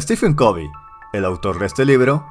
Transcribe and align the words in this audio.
Stephen 0.00 0.32
Covey, 0.32 0.72
el 1.12 1.26
autor 1.26 1.58
de 1.58 1.66
este 1.66 1.84
libro, 1.84 2.24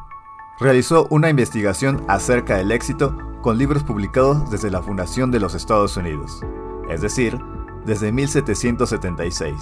realizó 0.59 1.05
una 1.11 1.29
investigación 1.29 2.03
acerca 2.07 2.57
del 2.57 2.71
éxito 2.71 3.15
con 3.41 3.59
libros 3.59 3.83
publicados 3.83 4.49
desde 4.49 4.71
la 4.71 4.81
fundación 4.81 5.29
de 5.29 5.39
los 5.39 5.53
Estados 5.53 5.95
Unidos, 5.95 6.43
es 6.89 7.01
decir, 7.01 7.39
desde 7.85 8.11
1776. 8.11 9.55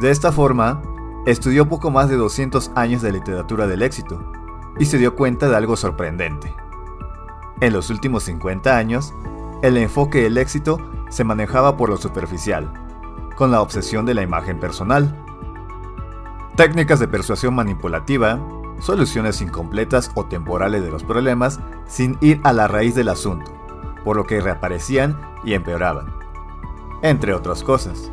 De 0.00 0.10
esta 0.10 0.32
forma, 0.32 0.82
estudió 1.26 1.68
poco 1.68 1.92
más 1.92 2.08
de 2.08 2.16
200 2.16 2.72
años 2.74 3.02
de 3.02 3.12
literatura 3.12 3.68
del 3.68 3.82
éxito 3.82 4.32
y 4.78 4.86
se 4.86 4.98
dio 4.98 5.14
cuenta 5.14 5.48
de 5.48 5.56
algo 5.56 5.76
sorprendente. 5.76 6.52
En 7.60 7.72
los 7.72 7.88
últimos 7.88 8.24
50 8.24 8.76
años, 8.76 9.14
el 9.62 9.76
enfoque 9.76 10.22
del 10.22 10.38
éxito 10.38 10.80
se 11.08 11.22
manejaba 11.22 11.76
por 11.76 11.88
lo 11.88 11.98
superficial, 11.98 12.72
con 13.36 13.52
la 13.52 13.62
obsesión 13.62 14.06
de 14.06 14.14
la 14.14 14.22
imagen 14.22 14.58
personal 14.58 15.22
técnicas 16.56 16.98
de 16.98 17.06
persuasión 17.06 17.54
manipulativa, 17.54 18.40
soluciones 18.80 19.42
incompletas 19.42 20.10
o 20.14 20.24
temporales 20.24 20.82
de 20.82 20.90
los 20.90 21.04
problemas 21.04 21.60
sin 21.86 22.16
ir 22.22 22.40
a 22.44 22.52
la 22.52 22.66
raíz 22.66 22.94
del 22.94 23.10
asunto, 23.10 23.52
por 24.04 24.16
lo 24.16 24.24
que 24.24 24.40
reaparecían 24.40 25.20
y 25.44 25.52
empeoraban, 25.52 26.06
entre 27.02 27.34
otras 27.34 27.62
cosas, 27.62 28.10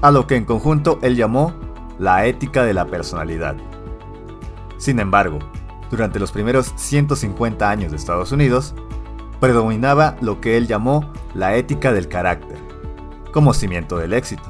a 0.00 0.10
lo 0.10 0.26
que 0.26 0.36
en 0.36 0.44
conjunto 0.44 0.98
él 1.02 1.14
llamó 1.16 1.54
la 1.98 2.26
ética 2.26 2.64
de 2.64 2.74
la 2.74 2.86
personalidad. 2.86 3.56
Sin 4.76 4.98
embargo, 4.98 5.38
durante 5.88 6.18
los 6.18 6.32
primeros 6.32 6.72
150 6.74 7.70
años 7.70 7.92
de 7.92 7.96
Estados 7.96 8.32
Unidos, 8.32 8.74
predominaba 9.38 10.16
lo 10.20 10.40
que 10.40 10.56
él 10.56 10.66
llamó 10.66 11.12
la 11.34 11.54
ética 11.54 11.92
del 11.92 12.08
carácter, 12.08 12.58
como 13.32 13.54
cimiento 13.54 13.98
del 13.98 14.14
éxito. 14.14 14.48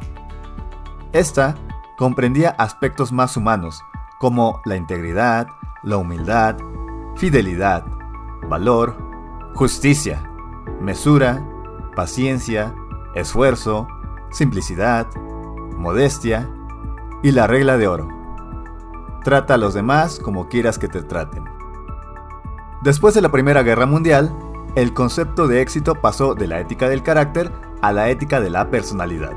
Esta 1.13 1.57
comprendía 2.03 2.51
aspectos 2.59 3.13
más 3.13 3.37
humanos, 3.37 3.85
como 4.19 4.61
la 4.65 4.75
integridad, 4.75 5.47
la 5.85 5.99
humildad, 5.99 6.57
fidelidad, 7.15 7.85
valor, 8.49 8.97
justicia, 9.55 10.21
mesura, 10.81 11.47
paciencia, 11.95 12.75
esfuerzo, 13.15 13.87
simplicidad, 14.33 15.07
modestia 15.77 16.51
y 17.23 17.31
la 17.31 17.47
regla 17.47 17.77
de 17.77 17.87
oro. 17.87 18.09
Trata 19.23 19.55
a 19.55 19.59
los 19.59 19.73
demás 19.73 20.19
como 20.19 20.49
quieras 20.49 20.81
que 20.81 20.89
te 20.89 21.05
traten. 21.05 21.45
Después 22.83 23.15
de 23.15 23.21
la 23.21 23.31
Primera 23.31 23.63
Guerra 23.63 23.87
Mundial, 23.87 24.37
el 24.75 24.93
concepto 24.93 25.47
de 25.47 25.63
éxito 25.63 25.95
pasó 25.95 26.35
de 26.35 26.49
la 26.49 26.59
ética 26.59 26.89
del 26.89 27.05
carácter 27.05 27.53
a 27.81 27.93
la 27.93 28.11
ética 28.11 28.41
de 28.41 28.51
la 28.51 28.71
personalidad, 28.71 29.35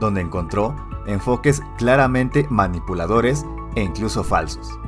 donde 0.00 0.22
encontró 0.22 0.74
enfoques 1.08 1.62
claramente 1.76 2.46
manipuladores 2.50 3.44
e 3.74 3.82
incluso 3.82 4.22
falsos, 4.22 4.78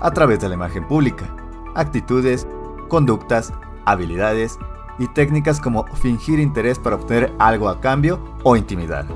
a 0.00 0.10
través 0.10 0.40
de 0.40 0.48
la 0.48 0.54
imagen 0.54 0.86
pública, 0.86 1.34
actitudes, 1.74 2.46
conductas, 2.88 3.52
habilidades 3.84 4.58
y 4.98 5.08
técnicas 5.08 5.60
como 5.60 5.86
fingir 5.96 6.38
interés 6.38 6.78
para 6.78 6.96
obtener 6.96 7.32
algo 7.38 7.68
a 7.68 7.80
cambio 7.80 8.20
o 8.44 8.56
intimidar. 8.56 9.06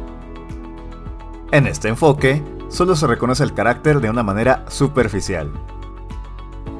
En 1.52 1.66
este 1.66 1.88
enfoque, 1.88 2.42
solo 2.68 2.96
se 2.96 3.06
reconoce 3.06 3.44
el 3.44 3.54
carácter 3.54 4.00
de 4.00 4.10
una 4.10 4.22
manera 4.22 4.64
superficial. 4.68 5.52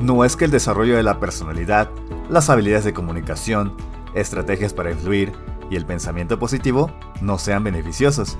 No 0.00 0.24
es 0.24 0.36
que 0.36 0.46
el 0.46 0.50
desarrollo 0.50 0.96
de 0.96 1.02
la 1.02 1.20
personalidad, 1.20 1.91
las 2.28 2.50
habilidades 2.50 2.84
de 2.84 2.94
comunicación, 2.94 3.74
estrategias 4.14 4.72
para 4.72 4.91
influir 4.91 5.32
y 5.70 5.76
el 5.76 5.86
pensamiento 5.86 6.38
positivo 6.38 6.91
no 7.20 7.38
sean 7.38 7.62
beneficiosos, 7.62 8.38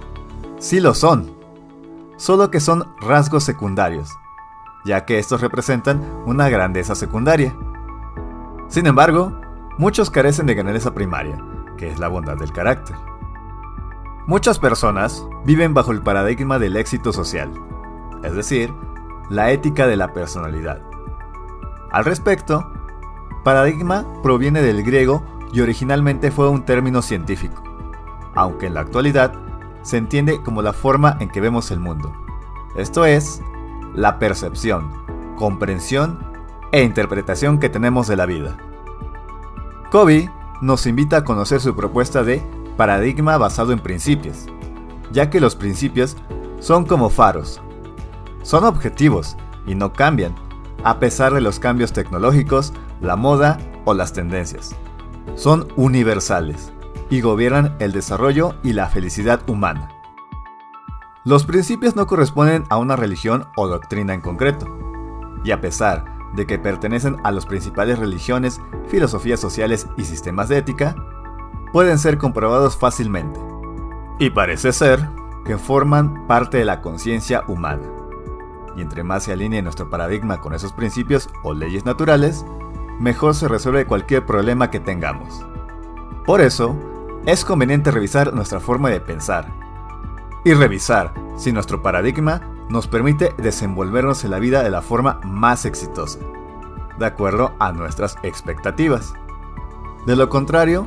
Sí 0.59 0.81
lo 0.81 0.94
son, 0.94 1.31
solo 2.16 2.50
que 2.50 2.60
son 2.60 2.84
rasgos 3.00 3.44
secundarios, 3.44 4.10
ya 4.84 5.04
que 5.04 5.19
estos 5.19 5.41
representan 5.41 6.03
una 6.26 6.48
grandeza 6.48 6.94
secundaria. 6.94 7.54
Sin 8.69 8.87
embargo, 8.87 9.38
muchos 9.78 10.10
carecen 10.10 10.47
de 10.47 10.54
grandeza 10.54 10.94
primaria, 10.94 11.37
que 11.76 11.91
es 11.91 11.98
la 11.98 12.09
bondad 12.09 12.37
del 12.37 12.53
carácter. 12.53 12.97
Muchas 14.26 14.59
personas 14.59 15.26
viven 15.44 15.75
bajo 15.75 15.93
el 15.93 16.03
paradigma 16.03 16.59
del 16.59 16.76
éxito 16.76 17.12
social, 17.12 17.53
es 18.22 18.34
decir, 18.34 18.72
la 19.28 19.50
ética 19.50 19.87
de 19.87 19.97
la 19.97 20.12
personalidad. 20.12 20.81
Al 21.91 22.04
respecto, 22.04 22.72
paradigma 23.44 24.06
proviene 24.22 24.62
del 24.62 24.82
griego 24.82 25.22
y 25.53 25.60
originalmente 25.60 26.31
fue 26.31 26.48
un 26.48 26.64
término 26.64 27.03
científico, 27.03 27.62
aunque 28.34 28.66
en 28.66 28.75
la 28.75 28.81
actualidad 28.81 29.44
se 29.84 29.98
entiende 29.98 30.42
como 30.42 30.62
la 30.62 30.72
forma 30.72 31.16
en 31.20 31.28
que 31.28 31.40
vemos 31.40 31.70
el 31.70 31.78
mundo. 31.78 32.12
Esto 32.74 33.04
es, 33.04 33.40
la 33.94 34.18
percepción, 34.18 34.90
comprensión 35.36 36.18
e 36.72 36.82
interpretación 36.82 37.60
que 37.60 37.68
tenemos 37.68 38.08
de 38.08 38.16
la 38.16 38.26
vida. 38.26 38.56
Covey 39.92 40.28
nos 40.60 40.86
invita 40.86 41.18
a 41.18 41.24
conocer 41.24 41.60
su 41.60 41.76
propuesta 41.76 42.24
de 42.24 42.42
paradigma 42.76 43.36
basado 43.36 43.72
en 43.72 43.78
principios, 43.78 44.46
ya 45.12 45.30
que 45.30 45.38
los 45.38 45.54
principios 45.54 46.16
son 46.58 46.86
como 46.86 47.10
faros. 47.10 47.60
Son 48.42 48.64
objetivos 48.64 49.36
y 49.66 49.74
no 49.74 49.92
cambian, 49.92 50.34
a 50.82 50.98
pesar 50.98 51.34
de 51.34 51.40
los 51.40 51.60
cambios 51.60 51.92
tecnológicos, 51.92 52.72
la 53.00 53.16
moda 53.16 53.58
o 53.84 53.94
las 53.94 54.12
tendencias. 54.12 54.74
Son 55.36 55.68
universales 55.76 56.73
y 57.14 57.20
gobiernan 57.20 57.76
el 57.78 57.92
desarrollo 57.92 58.56
y 58.64 58.72
la 58.72 58.88
felicidad 58.88 59.41
humana. 59.48 59.88
Los 61.22 61.44
principios 61.44 61.94
no 61.94 62.08
corresponden 62.08 62.64
a 62.70 62.76
una 62.76 62.97
religión 62.97 63.47
o 63.54 63.69
doctrina 63.69 64.14
en 64.14 64.20
concreto, 64.20 64.66
y 65.44 65.52
a 65.52 65.60
pesar 65.60 66.06
de 66.34 66.44
que 66.44 66.58
pertenecen 66.58 67.19
a 67.22 67.30
las 67.30 67.47
principales 67.47 68.00
religiones, 68.00 68.60
filosofías 68.88 69.38
sociales 69.38 69.86
y 69.97 70.06
sistemas 70.06 70.48
de 70.48 70.58
ética, 70.58 70.97
pueden 71.72 72.00
ser 72.00 72.19
comprobados 72.19 72.76
fácilmente. 72.76 73.38
Y 74.19 74.31
parece 74.31 74.72
ser 74.72 75.08
que 75.44 75.56
forman 75.56 76.26
parte 76.26 76.58
de 76.58 76.64
la 76.64 76.81
conciencia 76.81 77.44
humana. 77.46 77.86
Y 78.76 78.82
entre 78.82 79.04
más 79.04 79.22
se 79.22 79.32
alinee 79.32 79.62
nuestro 79.62 79.88
paradigma 79.88 80.41
con 80.41 80.52
esos 80.52 80.72
principios 80.72 81.31
o 81.44 81.54
leyes 81.54 81.84
naturales, 81.84 82.44
mejor 82.98 83.36
se 83.36 83.46
resuelve 83.46 83.86
cualquier 83.86 84.26
problema 84.26 84.69
que 84.69 84.81
tengamos. 84.81 85.46
Por 86.26 86.41
eso, 86.41 86.76
es 87.26 87.44
conveniente 87.44 87.90
revisar 87.90 88.34
nuestra 88.34 88.60
forma 88.60 88.90
de 88.90 89.00
pensar 89.00 89.46
y 90.44 90.52
revisar 90.52 91.14
si 91.36 91.52
nuestro 91.52 91.82
paradigma 91.82 92.42
nos 92.68 92.86
permite 92.86 93.34
desenvolvernos 93.38 94.24
en 94.24 94.30
la 94.30 94.38
vida 94.38 94.62
de 94.62 94.70
la 94.70 94.82
forma 94.82 95.20
más 95.24 95.64
exitosa, 95.64 96.18
de 96.98 97.06
acuerdo 97.06 97.54
a 97.58 97.72
nuestras 97.72 98.16
expectativas. 98.22 99.14
De 100.06 100.16
lo 100.16 100.28
contrario, 100.28 100.86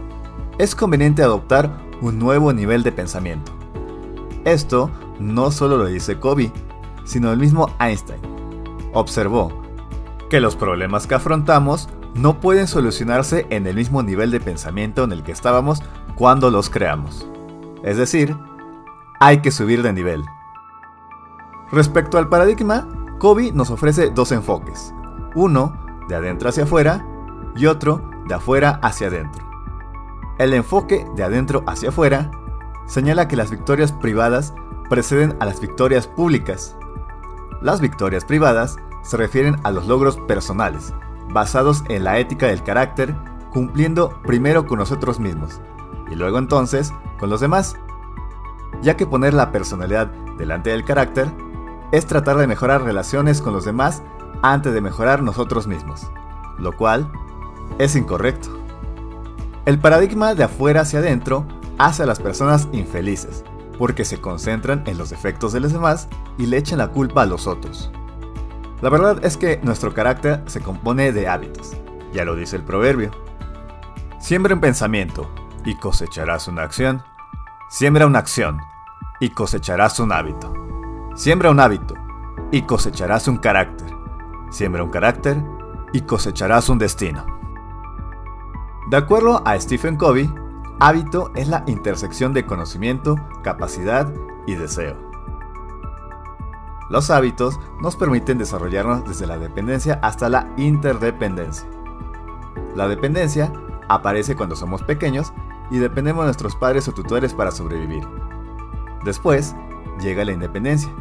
es 0.60 0.76
conveniente 0.76 1.24
adoptar 1.24 1.76
un 2.02 2.20
nuevo 2.20 2.54
nivel 2.54 2.84
de 2.84 2.92
pensamiento. 2.92 3.52
Esto 4.46 4.92
no 5.20 5.50
solo 5.50 5.78
lo 5.78 5.86
dice 5.86 6.20
Kobe, 6.20 6.52
sino 7.04 7.32
el 7.32 7.40
mismo 7.40 7.76
Einstein. 7.80 8.22
Observó 8.94 9.64
que 10.30 10.40
los 10.40 10.56
problemas 10.56 11.08
que 11.08 11.16
afrontamos 11.16 11.90
no 12.18 12.40
pueden 12.40 12.68
solucionarse 12.68 13.46
en 13.50 13.68
el 13.68 13.76
mismo 13.76 14.04
nivel 14.04 14.32
de 14.32 14.40
pensamiento 14.40 15.04
en 15.04 15.12
el 15.12 15.24
que 15.24 15.32
estábamos 15.32 15.82
cuando 16.16 16.50
los 16.50 16.70
creamos. 16.70 17.28
Es 17.84 17.98
decir, 17.98 18.36
hay 19.20 19.42
que 19.42 19.52
subir 19.52 19.84
de 19.84 19.94
nivel. 19.94 20.24
Respecto 21.72 22.18
al 22.18 22.30
paradigma, 22.30 22.88
Kobe 23.20 23.52
nos 23.52 23.70
ofrece 23.70 24.10
dos 24.10 24.32
enfoques. 24.32 24.94
Uno 25.36 25.78
de 26.08 26.16
adentro 26.16 26.50
hacia 26.50 26.64
afuera 26.64 27.06
y 27.56 27.66
otro 27.68 28.10
de 28.28 28.36
afuera 28.36 28.80
hacia 28.82 29.08
adentro. 29.08 29.46
El 30.40 30.54
enfoque 30.54 31.06
de 31.16 31.24
adentro 31.24 31.64
hacia 31.68 31.90
afuera 31.90 32.32
señala 32.88 33.28
que 33.28 33.36
las 33.36 33.52
victorias 33.52 33.92
privadas 33.92 34.54
preceden 34.90 35.36
a 35.40 35.46
las 35.46 35.60
victorias 35.60 36.08
públicas. 36.08 36.76
Las 37.62 37.82
victorias 37.82 38.24
privadas 38.24 38.78
se 39.04 39.18
refieren 39.18 39.58
a 39.64 39.72
los 39.72 39.88
logros 39.88 40.18
personales, 40.28 40.94
basados 41.30 41.84
en 41.90 42.04
la 42.04 42.20
ética 42.20 42.48
del 42.48 42.64
carácter, 42.64 43.16
cumpliendo 43.52 44.22
primero 44.24 44.66
con 44.66 44.80
nosotros 44.80 45.20
mismos 45.20 45.62
y 46.12 46.16
luego 46.16 46.38
entonces 46.38 46.94
con 47.20 47.30
los 47.30 47.42
demás, 47.42 47.76
ya 48.82 48.96
que 48.96 49.08
poner 49.08 49.34
la 49.34 49.52
personalidad 49.52 50.08
delante 50.38 50.70
del 50.70 50.86
carácter 50.86 51.28
es 51.92 52.06
tratar 52.06 52.38
de 52.38 52.48
mejorar 52.48 52.84
relaciones 52.84 53.42
con 53.42 53.54
los 53.54 53.66
demás 53.66 54.04
antes 54.42 54.74
de 54.74 54.82
mejorar 54.82 55.24
nosotros 55.24 55.68
mismos, 55.68 56.12
lo 56.58 56.76
cual 56.76 57.12
es 57.80 57.96
incorrecto. 57.96 58.50
El 59.66 59.80
paradigma 59.80 60.36
de 60.36 60.44
afuera 60.44 60.82
hacia 60.82 61.00
adentro 61.00 61.46
hace 61.78 62.04
a 62.04 62.06
las 62.06 62.20
personas 62.20 62.68
infelices, 62.72 63.44
porque 63.78 64.06
se 64.06 64.20
concentran 64.20 64.84
en 64.86 64.98
los 64.98 65.10
defectos 65.10 65.54
de 65.54 65.60
los 65.60 65.74
demás 65.74 66.08
y 66.38 66.46
le 66.46 66.58
echan 66.58 66.80
la 66.80 66.90
culpa 66.90 67.24
a 67.24 67.26
los 67.26 67.48
otros. 67.48 67.92
La 68.82 68.90
verdad 68.90 69.24
es 69.26 69.38
que 69.38 69.60
nuestro 69.64 69.94
carácter 69.94 70.44
se 70.46 70.62
compone 70.62 71.12
de 71.12 71.28
hábitos, 71.28 71.76
ya 72.14 72.26
lo 72.26 72.36
dice 72.36 72.56
el 72.56 72.64
proverbio. 72.64 73.12
Siempre 74.20 74.54
un 74.54 74.62
pensamiento, 74.62 75.30
y 75.68 75.76
cosecharás 75.76 76.48
una 76.48 76.64
acción. 76.64 77.04
Siembra 77.70 78.08
una 78.08 78.20
acción 78.20 78.60
y 79.20 79.30
cosecharás 79.30 80.00
un 80.00 80.14
hábito. 80.14 80.54
Siembra 81.16 81.52
un 81.52 81.60
hábito 81.60 81.94
y 82.52 82.62
cosecharás 82.62 83.28
un 83.28 83.38
carácter. 83.38 83.88
Siembra 84.50 84.84
un 84.84 84.90
carácter 84.90 85.44
y 85.92 86.02
cosecharás 86.02 86.70
un 86.70 86.80
destino. 86.80 87.26
De 88.90 88.96
acuerdo 88.96 89.44
a 89.46 89.60
Stephen 89.60 89.98
Covey, 89.98 90.34
hábito 90.80 91.32
es 91.36 91.50
la 91.50 91.66
intersección 91.68 92.34
de 92.34 92.46
conocimiento, 92.46 93.16
capacidad 93.44 94.10
y 94.48 94.56
deseo. 94.56 95.07
Los 96.90 97.10
hábitos 97.10 97.60
nos 97.82 97.96
permiten 97.96 98.38
desarrollarnos 98.38 99.06
desde 99.06 99.28
la 99.28 99.38
dependencia 99.38 100.00
hasta 100.02 100.30
la 100.30 100.54
interdependencia. 100.58 101.68
La 102.76 102.88
dependencia 102.88 103.52
aparece 103.90 104.36
cuando 104.36 104.56
somos 104.56 104.84
pequeños 104.84 105.34
y 105.70 105.80
dependemos 105.80 106.24
de 106.24 106.28
nuestros 106.28 106.56
padres 106.56 106.88
o 106.88 106.94
tutores 106.94 107.34
para 107.34 107.52
sobrevivir. 107.52 108.08
Después 109.04 109.56
llega 110.00 110.24
la 110.24 110.32
independencia, 110.32 110.94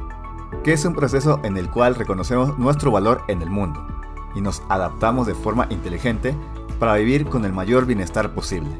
que 0.64 0.72
es 0.72 0.84
un 0.84 0.94
proceso 0.94 1.40
en 1.44 1.56
el 1.56 1.70
cual 1.70 1.94
reconocemos 1.94 2.58
nuestro 2.58 2.90
valor 2.90 3.22
en 3.28 3.42
el 3.42 3.50
mundo 3.50 3.86
y 4.34 4.40
nos 4.40 4.62
adaptamos 4.68 5.26
de 5.26 5.34
forma 5.34 5.66
inteligente 5.70 6.34
para 6.78 6.94
vivir 6.94 7.26
con 7.26 7.44
el 7.44 7.52
mayor 7.52 7.86
bienestar 7.86 8.34
posible. 8.34 8.70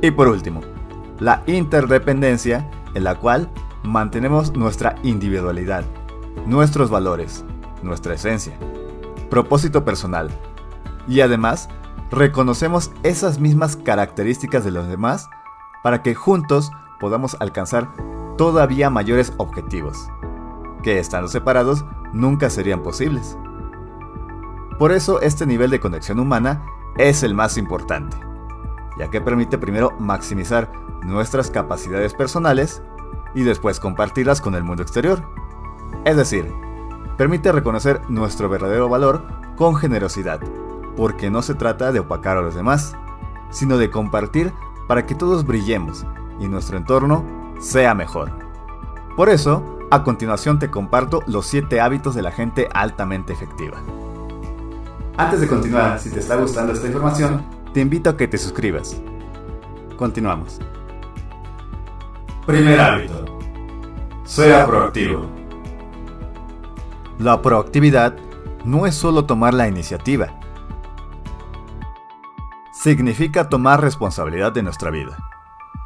Y 0.00 0.10
por 0.10 0.28
último, 0.28 0.60
la 1.18 1.42
interdependencia 1.46 2.70
en 2.94 3.04
la 3.04 3.14
cual 3.16 3.50
mantenemos 3.82 4.54
nuestra 4.54 4.94
individualidad, 5.02 5.84
nuestros 6.46 6.90
valores, 6.90 7.44
nuestra 7.82 8.14
esencia, 8.14 8.56
propósito 9.30 9.84
personal 9.84 10.30
y 11.06 11.20
además 11.20 11.68
reconocemos 12.10 12.90
esas 13.02 13.38
mismas 13.38 13.76
características 13.76 14.64
de 14.64 14.70
los 14.70 14.88
demás 14.88 15.28
para 15.82 16.02
que 16.02 16.14
juntos 16.14 16.70
podamos 16.98 17.36
alcanzar 17.40 17.88
todavía 18.36 18.90
mayores 18.90 19.32
objetivos, 19.38 20.08
que 20.82 20.98
estando 20.98 21.28
separados 21.28 21.84
nunca 22.12 22.50
serían 22.50 22.82
posibles. 22.82 23.38
Por 24.78 24.92
eso 24.92 25.20
este 25.20 25.46
nivel 25.46 25.70
de 25.70 25.80
conexión 25.80 26.18
humana 26.18 26.62
es 26.96 27.22
el 27.22 27.34
más 27.34 27.56
importante, 27.56 28.16
ya 28.98 29.10
que 29.10 29.20
permite 29.20 29.58
primero 29.58 29.92
maximizar 29.98 30.70
nuestras 31.02 31.50
capacidades 31.50 32.14
personales 32.14 32.82
y 33.34 33.42
después 33.42 33.80
compartirlas 33.80 34.40
con 34.40 34.54
el 34.54 34.64
mundo 34.64 34.82
exterior. 34.82 35.22
Es 36.04 36.16
decir, 36.16 36.52
permite 37.16 37.52
reconocer 37.52 38.00
nuestro 38.08 38.48
verdadero 38.48 38.88
valor 38.88 39.24
con 39.56 39.76
generosidad 39.76 40.40
porque 40.96 41.30
no 41.30 41.42
se 41.42 41.54
trata 41.54 41.92
de 41.92 42.00
opacar 42.00 42.36
a 42.36 42.42
los 42.42 42.54
demás, 42.54 42.94
sino 43.50 43.78
de 43.78 43.90
compartir 43.90 44.52
para 44.88 45.06
que 45.06 45.14
todos 45.14 45.46
brillemos 45.46 46.04
y 46.38 46.48
nuestro 46.48 46.76
entorno 46.76 47.24
sea 47.60 47.94
mejor. 47.94 48.32
Por 49.16 49.28
eso, 49.28 49.78
a 49.90 50.02
continuación 50.02 50.58
te 50.58 50.70
comparto 50.70 51.22
los 51.26 51.46
7 51.46 51.80
hábitos 51.80 52.14
de 52.14 52.22
la 52.22 52.32
gente 52.32 52.68
altamente 52.72 53.32
efectiva. 53.32 53.78
Antes 55.16 55.40
de 55.40 55.48
continuar, 55.48 55.98
si 55.98 56.10
te 56.10 56.20
está 56.20 56.36
gustando 56.36 56.72
esta 56.72 56.86
información, 56.86 57.44
te 57.74 57.80
invito 57.80 58.10
a 58.10 58.16
que 58.16 58.28
te 58.28 58.38
suscribas. 58.38 58.96
Continuamos. 59.96 60.60
Primer 62.50 62.80
hábito. 62.80 63.38
Sea 64.24 64.66
proactivo. 64.66 65.24
La 67.20 67.40
proactividad 67.42 68.16
no 68.64 68.86
es 68.86 68.96
solo 68.96 69.24
tomar 69.24 69.54
la 69.54 69.68
iniciativa, 69.68 70.36
significa 72.72 73.48
tomar 73.48 73.80
responsabilidad 73.80 74.50
de 74.50 74.64
nuestra 74.64 74.90
vida, 74.90 75.16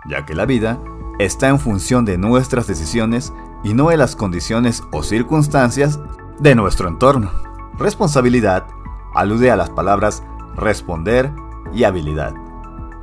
ya 0.09 0.25
que 0.25 0.35
la 0.35 0.47
vida 0.47 0.79
está 1.19 1.49
en 1.49 1.61
función 1.61 2.07
de 2.07 2.17
nuestras 2.17 2.67
decisiones 2.67 3.31
y 3.63 3.75
no 3.75 3.91
de 3.91 3.99
las 3.99 4.17
condiciones 4.17 4.83
o 4.91 5.03
circunstancias 5.03 6.01
de 6.39 6.55
nuestro 6.55 6.89
entorno. 6.89 7.31
Responsabilidad 7.77 8.67
alude 9.15 9.51
a 9.51 9.57
las 9.57 9.69
palabras 9.69 10.23
responder 10.57 11.31
y 11.75 11.85
habilidad, 11.85 12.33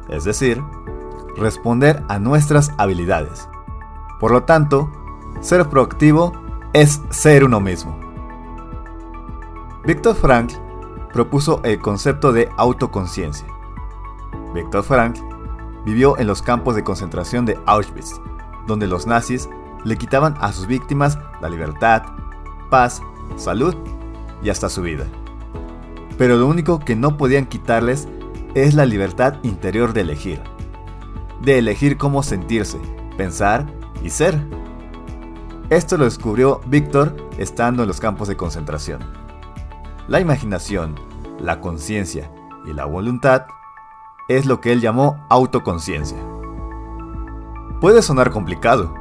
es 0.09 0.23
decir, 0.23 0.63
responder 1.37 2.03
a 2.09 2.17
nuestras 2.17 2.71
habilidades. 2.77 3.50
Por 4.21 4.31
lo 4.31 4.43
tanto, 4.43 4.89
ser 5.41 5.67
proactivo 5.67 6.31
es 6.71 7.01
ser 7.09 7.43
uno 7.43 7.59
mismo. 7.59 7.99
Víctor 9.83 10.15
Frank 10.15 10.53
propuso 11.11 11.59
el 11.63 11.81
concepto 11.81 12.31
de 12.31 12.47
autoconciencia, 12.55 13.47
Viktor 14.53 14.83
Frank 14.83 15.17
vivió 15.85 16.17
en 16.19 16.27
los 16.27 16.41
campos 16.41 16.75
de 16.75 16.83
concentración 16.83 17.45
de 17.45 17.57
Auschwitz, 17.65 18.21
donde 18.67 18.87
los 18.87 19.07
nazis 19.07 19.49
le 19.83 19.97
quitaban 19.97 20.35
a 20.39 20.51
sus 20.51 20.67
víctimas 20.67 21.17
la 21.41 21.49
libertad, 21.49 22.03
paz, 22.69 23.01
salud 23.37 23.75
y 24.43 24.49
hasta 24.49 24.69
su 24.69 24.81
vida. 24.81 25.05
Pero 26.17 26.37
lo 26.37 26.47
único 26.47 26.79
que 26.79 26.95
no 26.95 27.17
podían 27.17 27.45
quitarles 27.45 28.07
es 28.53 28.73
la 28.75 28.85
libertad 28.85 29.35
interior 29.43 29.93
de 29.93 30.01
elegir. 30.01 30.41
De 31.41 31.57
elegir 31.57 31.97
cómo 31.97 32.21
sentirse, 32.21 32.79
pensar 33.17 33.65
y 34.03 34.09
ser. 34.09 34.39
Esto 35.69 35.97
lo 35.97 36.05
descubrió 36.05 36.61
Víctor 36.65 37.15
estando 37.37 37.83
en 37.83 37.87
los 37.87 37.99
campos 37.99 38.27
de 38.27 38.35
concentración. 38.35 39.01
La 40.07 40.19
imaginación, 40.19 40.95
la 41.39 41.61
conciencia 41.61 42.31
y 42.65 42.73
la 42.73 42.85
voluntad 42.85 43.45
es 44.27 44.45
lo 44.45 44.59
que 44.61 44.71
él 44.71 44.81
llamó 44.81 45.25
autoconciencia. 45.29 46.17
Puede 47.79 48.01
sonar 48.01 48.31
complicado, 48.31 48.93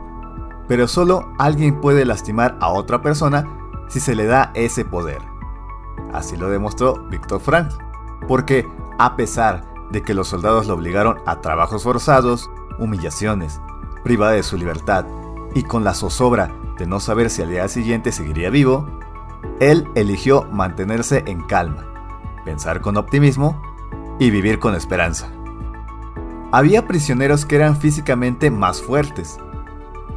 pero 0.69 0.87
solo 0.87 1.32
alguien 1.38 1.81
puede 1.81 2.05
lastimar 2.05 2.56
a 2.61 2.69
otra 2.69 3.02
persona 3.02 3.44
si 3.88 4.00
se 4.00 4.14
le 4.14 4.26
da 4.26 4.52
ese 4.55 4.85
poder. 4.85 5.20
Así 6.12 6.37
lo 6.37 6.49
demostró 6.49 6.94
Víctor 7.08 7.41
Frank, 7.41 7.73
porque 8.29 8.67
a 8.99 9.17
pesar 9.17 9.64
de 9.91 10.02
que 10.02 10.14
los 10.14 10.29
soldados 10.29 10.67
lo 10.67 10.75
obligaron 10.75 11.19
a 11.26 11.41
trabajos 11.41 11.82
forzados, 11.82 12.49
humillaciones, 12.79 13.61
privada 14.02 14.32
de 14.32 14.43
su 14.43 14.56
libertad 14.56 15.05
y 15.55 15.62
con 15.62 15.85
la 15.85 15.94
zozobra 15.94 16.52
de 16.79 16.87
no 16.87 17.00
saber 17.00 17.31
si 17.31 17.43
al 17.43 17.50
día 17.50 17.69
siguiente 17.69 18.12
seguiría 18.12 18.50
vivo, 18.50 18.88
él 19.61 19.87
eligió 19.94 20.44
mantenerse 20.50 21.23
en 21.26 21.43
calma, 21.43 21.85
pensar 22.44 22.81
con 22.81 22.97
optimismo 22.97 23.61
y 24.19 24.30
vivir 24.30 24.59
con 24.59 24.75
esperanza. 24.75 25.30
Había 26.52 26.87
prisioneros 26.87 27.45
que 27.45 27.57
eran 27.57 27.76
físicamente 27.76 28.50
más 28.50 28.83
fuertes, 28.83 29.38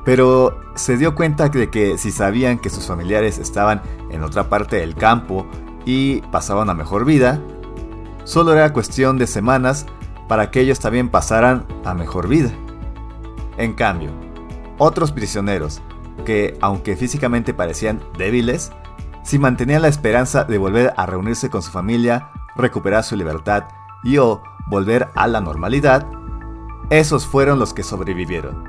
pero 0.06 0.60
se 0.75 0.98
dio 0.98 1.16
cuenta 1.16 1.50
de 1.50 1.70
que 1.70 1.98
si 1.98 2.12
sabían 2.12 2.60
que 2.60 2.70
sus 2.70 2.88
familiares 2.88 3.38
estaban 3.38 3.82
en 4.10 4.24
otra 4.24 4.50
parte 4.50 4.78
del 4.78 4.96
campo 4.96 5.46
y 5.86 6.22
pasaban 6.32 6.70
a 6.70 6.74
mejor 6.74 7.06
vida, 7.06 7.42
solo 8.24 8.54
era 8.54 8.74
cuestión 8.74 9.18
de 9.18 9.28
semanas 9.28 9.86
para 10.28 10.50
que 10.50 10.62
ellos 10.62 10.80
también 10.80 11.10
pasaran 11.10 11.66
a 11.86 11.94
mejor 11.94 12.28
vida. 12.28 12.52
En 13.58 13.74
cambio, 13.74 14.12
otros 14.78 15.12
prisioneros, 15.12 15.82
que 16.26 16.58
aunque 16.62 16.96
físicamente 16.96 17.54
parecían 17.54 18.02
débiles, 18.18 18.72
si 19.24 19.40
mantenían 19.40 19.82
la 19.82 19.88
esperanza 19.88 20.44
de 20.44 20.58
volver 20.58 20.94
a 20.98 21.06
reunirse 21.06 21.50
con 21.50 21.62
su 21.62 21.72
familia, 21.72 22.30
recuperar 22.56 23.04
su 23.04 23.16
libertad 23.16 23.66
y 24.04 24.18
o 24.18 24.42
volver 24.68 25.10
a 25.16 25.28
la 25.28 25.42
normalidad, 25.42 26.08
esos 26.90 27.26
fueron 27.26 27.60
los 27.60 27.74
que 27.74 27.84
sobrevivieron. 27.84 28.64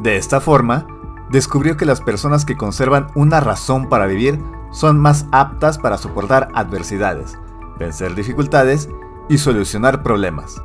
De 0.00 0.16
esta 0.16 0.40
forma, 0.40 0.86
descubrió 1.30 1.76
que 1.76 1.86
las 1.86 2.00
personas 2.00 2.44
que 2.44 2.56
conservan 2.56 3.08
una 3.14 3.40
razón 3.40 3.88
para 3.88 4.06
vivir 4.06 4.40
son 4.70 5.00
más 5.00 5.26
aptas 5.32 5.78
para 5.78 5.98
soportar 5.98 6.48
adversidades, 6.54 7.38
vencer 7.78 8.14
dificultades 8.14 8.88
y 9.28 9.38
solucionar 9.38 10.02
problemas. 10.02 10.60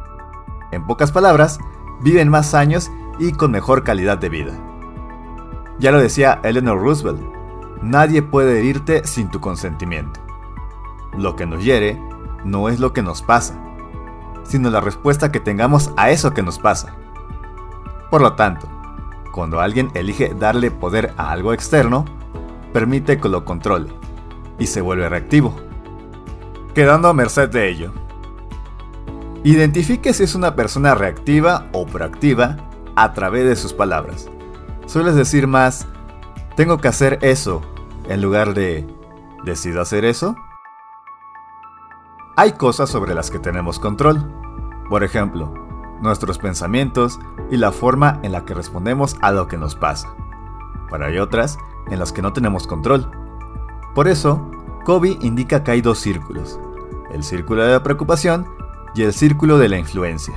En 0.71 0.85
pocas 0.85 1.11
palabras, 1.11 1.59
viven 2.01 2.29
más 2.29 2.53
años 2.53 2.91
y 3.19 3.31
con 3.33 3.51
mejor 3.51 3.83
calidad 3.83 4.17
de 4.17 4.29
vida. 4.29 4.53
Ya 5.79 5.91
lo 5.91 5.99
decía 5.99 6.39
Eleanor 6.43 6.81
Roosevelt, 6.81 7.21
nadie 7.81 8.21
puede 8.21 8.59
herirte 8.59 9.05
sin 9.05 9.29
tu 9.29 9.39
consentimiento. 9.39 10.19
Lo 11.17 11.35
que 11.35 11.45
nos 11.45 11.63
hiere 11.63 12.01
no 12.43 12.69
es 12.69 12.79
lo 12.79 12.93
que 12.93 13.01
nos 13.01 13.21
pasa, 13.21 13.59
sino 14.43 14.69
la 14.69 14.81
respuesta 14.81 15.31
que 15.31 15.39
tengamos 15.39 15.91
a 15.97 16.09
eso 16.09 16.33
que 16.33 16.43
nos 16.43 16.59
pasa. 16.59 16.95
Por 18.09 18.21
lo 18.21 18.33
tanto, 18.33 18.67
cuando 19.31 19.59
alguien 19.59 19.91
elige 19.93 20.33
darle 20.33 20.71
poder 20.71 21.13
a 21.17 21.31
algo 21.31 21.53
externo, 21.53 22.05
permite 22.73 23.19
que 23.19 23.29
lo 23.29 23.45
controle 23.45 23.89
y 24.57 24.67
se 24.67 24.81
vuelve 24.81 25.07
reactivo, 25.07 25.55
quedando 26.73 27.07
a 27.07 27.13
merced 27.13 27.49
de 27.49 27.69
ello. 27.69 27.93
Identifique 29.43 30.13
si 30.13 30.23
es 30.23 30.35
una 30.35 30.55
persona 30.55 30.95
reactiva 30.95 31.67
o 31.71 31.85
proactiva 31.85 32.57
a 32.95 33.13
través 33.13 33.45
de 33.45 33.55
sus 33.55 33.71
palabras. 33.71 34.29
Sueles 34.85 35.15
decir 35.15 35.47
más, 35.47 35.87
tengo 36.57 36.79
que 36.79 36.89
hacer 36.89 37.19
eso, 37.21 37.61
en 38.09 38.21
lugar 38.21 38.53
de, 38.53 38.85
¿decido 39.45 39.81
hacer 39.81 40.03
eso? 40.03 40.35
Hay 42.35 42.53
cosas 42.53 42.89
sobre 42.89 43.15
las 43.15 43.31
que 43.31 43.39
tenemos 43.39 43.79
control. 43.79 44.29
Por 44.89 45.05
ejemplo, 45.05 45.53
nuestros 46.01 46.37
pensamientos 46.37 47.17
y 47.49 47.55
la 47.55 47.71
forma 47.71 48.19
en 48.23 48.33
la 48.33 48.43
que 48.43 48.53
respondemos 48.53 49.15
a 49.21 49.31
lo 49.31 49.47
que 49.47 49.57
nos 49.57 49.75
pasa. 49.75 50.09
Pero 50.91 51.05
hay 51.05 51.17
otras 51.17 51.57
en 51.89 51.99
las 51.99 52.11
que 52.11 52.21
no 52.21 52.33
tenemos 52.33 52.67
control. 52.67 53.09
Por 53.95 54.09
eso, 54.09 54.51
Kobe 54.83 55.17
indica 55.21 55.63
que 55.63 55.71
hay 55.71 55.81
dos 55.81 55.99
círculos, 55.99 56.59
el 57.11 57.23
círculo 57.23 57.63
de 57.63 57.71
la 57.71 57.83
preocupación 57.83 58.58
y 58.95 59.03
el 59.03 59.13
círculo 59.13 59.57
de 59.57 59.69
la 59.69 59.77
influencia. 59.77 60.35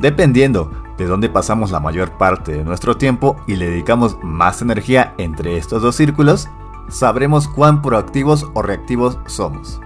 Dependiendo 0.00 0.70
de 0.96 1.06
dónde 1.06 1.28
pasamos 1.28 1.70
la 1.70 1.80
mayor 1.80 2.12
parte 2.12 2.52
de 2.52 2.64
nuestro 2.64 2.96
tiempo 2.96 3.36
y 3.46 3.56
le 3.56 3.70
dedicamos 3.70 4.16
más 4.22 4.62
energía 4.62 5.14
entre 5.18 5.56
estos 5.56 5.82
dos 5.82 5.96
círculos, 5.96 6.48
sabremos 6.88 7.48
cuán 7.48 7.82
proactivos 7.82 8.50
o 8.54 8.62
reactivos 8.62 9.18
somos, 9.26 9.80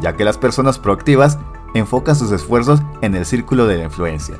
ya 0.00 0.16
que 0.16 0.24
las 0.24 0.38
personas 0.38 0.78
proactivas 0.78 1.38
enfocan 1.74 2.16
sus 2.16 2.32
esfuerzos 2.32 2.80
en 3.02 3.14
el 3.14 3.26
círculo 3.26 3.66
de 3.66 3.78
la 3.78 3.84
influencia. 3.84 4.36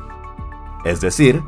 Es 0.85 1.01
decir, 1.01 1.43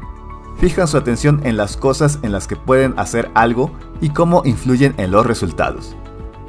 fijan 0.57 0.87
su 0.87 0.97
atención 0.97 1.41
en 1.43 1.55
las 1.55 1.77
cosas 1.77 2.19
en 2.21 2.31
las 2.31 2.47
que 2.47 2.55
pueden 2.55 2.93
hacer 2.97 3.31
algo 3.33 3.71
y 4.01 4.09
cómo 4.09 4.41
influyen 4.45 4.93
en 4.97 5.11
los 5.11 5.25
resultados. 5.25 5.95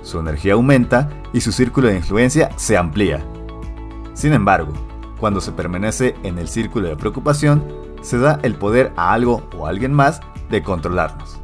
Su 0.03 0.19
energía 0.19 0.55
aumenta 0.55 1.11
y 1.33 1.41
su 1.41 1.53
círculo 1.53 1.89
de 1.89 1.97
influencia 1.97 2.51
se 2.57 2.77
amplía. 2.77 3.25
Sin 4.21 4.35
embargo, 4.35 4.75
cuando 5.19 5.41
se 5.41 5.51
permanece 5.51 6.15
en 6.25 6.39
el 6.39 6.47
círculo 6.47 6.89
de 6.89 6.97
preocupación, 6.97 7.65
se 8.03 8.19
da 8.19 8.39
el 8.43 8.55
poder 8.55 8.93
a 8.97 9.15
algo 9.15 9.49
o 9.57 9.67
a 9.67 9.71
alguien 9.71 9.95
más 9.95 10.21
de 10.51 10.63
controlarnos. 10.63 11.41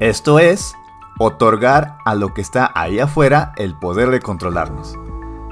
Esto 0.00 0.38
es, 0.38 0.74
otorgar 1.18 1.96
a 2.04 2.14
lo 2.14 2.34
que 2.34 2.42
está 2.42 2.72
ahí 2.74 2.98
afuera 2.98 3.54
el 3.56 3.74
poder 3.74 4.10
de 4.10 4.20
controlarnos. 4.20 4.98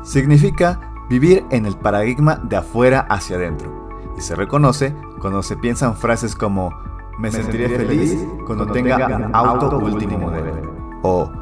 Significa 0.03 0.79
vivir 1.09 1.47
en 1.51 1.65
el 1.65 1.75
paradigma 1.75 2.37
de 2.37 2.57
afuera 2.57 3.07
hacia 3.09 3.37
adentro, 3.37 3.89
y 4.19 4.21
se 4.21 4.35
reconoce 4.35 4.95
cuando 5.23 5.43
se 5.43 5.57
piensan 5.57 5.97
frases 5.97 6.37
como 6.37 6.71
me, 7.19 7.33
sentiré, 7.33 7.71
feliz 7.71 8.15
cuando, 8.47 8.67
tenga, 8.67 9.07
un 9.07 9.35
auto 9.35 9.79
último 9.79 10.19
modelo, 10.19 11.01
o 11.03 11.33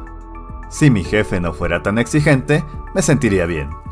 si 0.69 0.89
mi 0.89 1.03
jefe 1.03 1.41
no 1.41 1.51
fuera 1.51 1.83
tan 1.83 1.97
exigente, 1.97 2.63
me 2.95 3.01
sentiría 3.01 3.45
bien. 3.45 3.86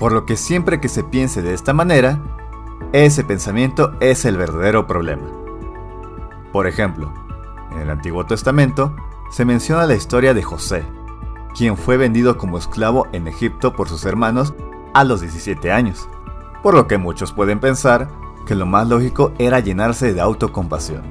Por 0.00 0.12
lo 0.12 0.24
que 0.24 0.36
siempre 0.36 0.80
que 0.80 0.88
se 0.88 1.04
piense 1.04 1.42
de 1.42 1.52
esta 1.52 1.74
manera, 1.74 2.18
ese 2.92 3.22
pensamiento 3.22 3.92
es 4.00 4.24
el 4.24 4.38
verdadero 4.38 4.86
problema. 4.86 5.28
Por 6.52 6.66
ejemplo, 6.66 7.12
en 7.70 7.80
el 7.80 7.90
Antiguo 7.90 8.24
Testamento 8.24 8.96
se 9.30 9.44
menciona 9.44 9.86
la 9.86 9.94
historia 9.94 10.32
de 10.32 10.42
José, 10.42 10.84
quien 11.54 11.76
fue 11.76 11.98
vendido 11.98 12.38
como 12.38 12.56
esclavo 12.56 13.08
en 13.12 13.28
Egipto 13.28 13.74
por 13.74 13.90
sus 13.90 14.06
hermanos 14.06 14.54
a 14.94 15.04
los 15.04 15.20
17 15.20 15.70
años, 15.70 16.08
por 16.62 16.72
lo 16.72 16.86
que 16.86 16.96
muchos 16.96 17.32
pueden 17.32 17.60
pensar 17.60 18.08
que 18.46 18.54
lo 18.54 18.64
más 18.64 18.88
lógico 18.88 19.34
era 19.38 19.60
llenarse 19.60 20.14
de 20.14 20.20
autocompasión 20.22 21.02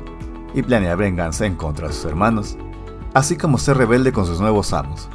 y 0.55 0.63
planear 0.63 0.97
venganza 0.97 1.45
en 1.45 1.55
contra 1.55 1.89
de 1.89 1.93
sus 1.93 2.05
hermanos, 2.05 2.57
así 3.13 3.37
como 3.37 3.59
ser 3.59 3.77
rebelde 3.77 4.11
con 4.11 4.25
sus 4.25 4.41
nuevos 4.41 4.73
amos. 4.73 5.09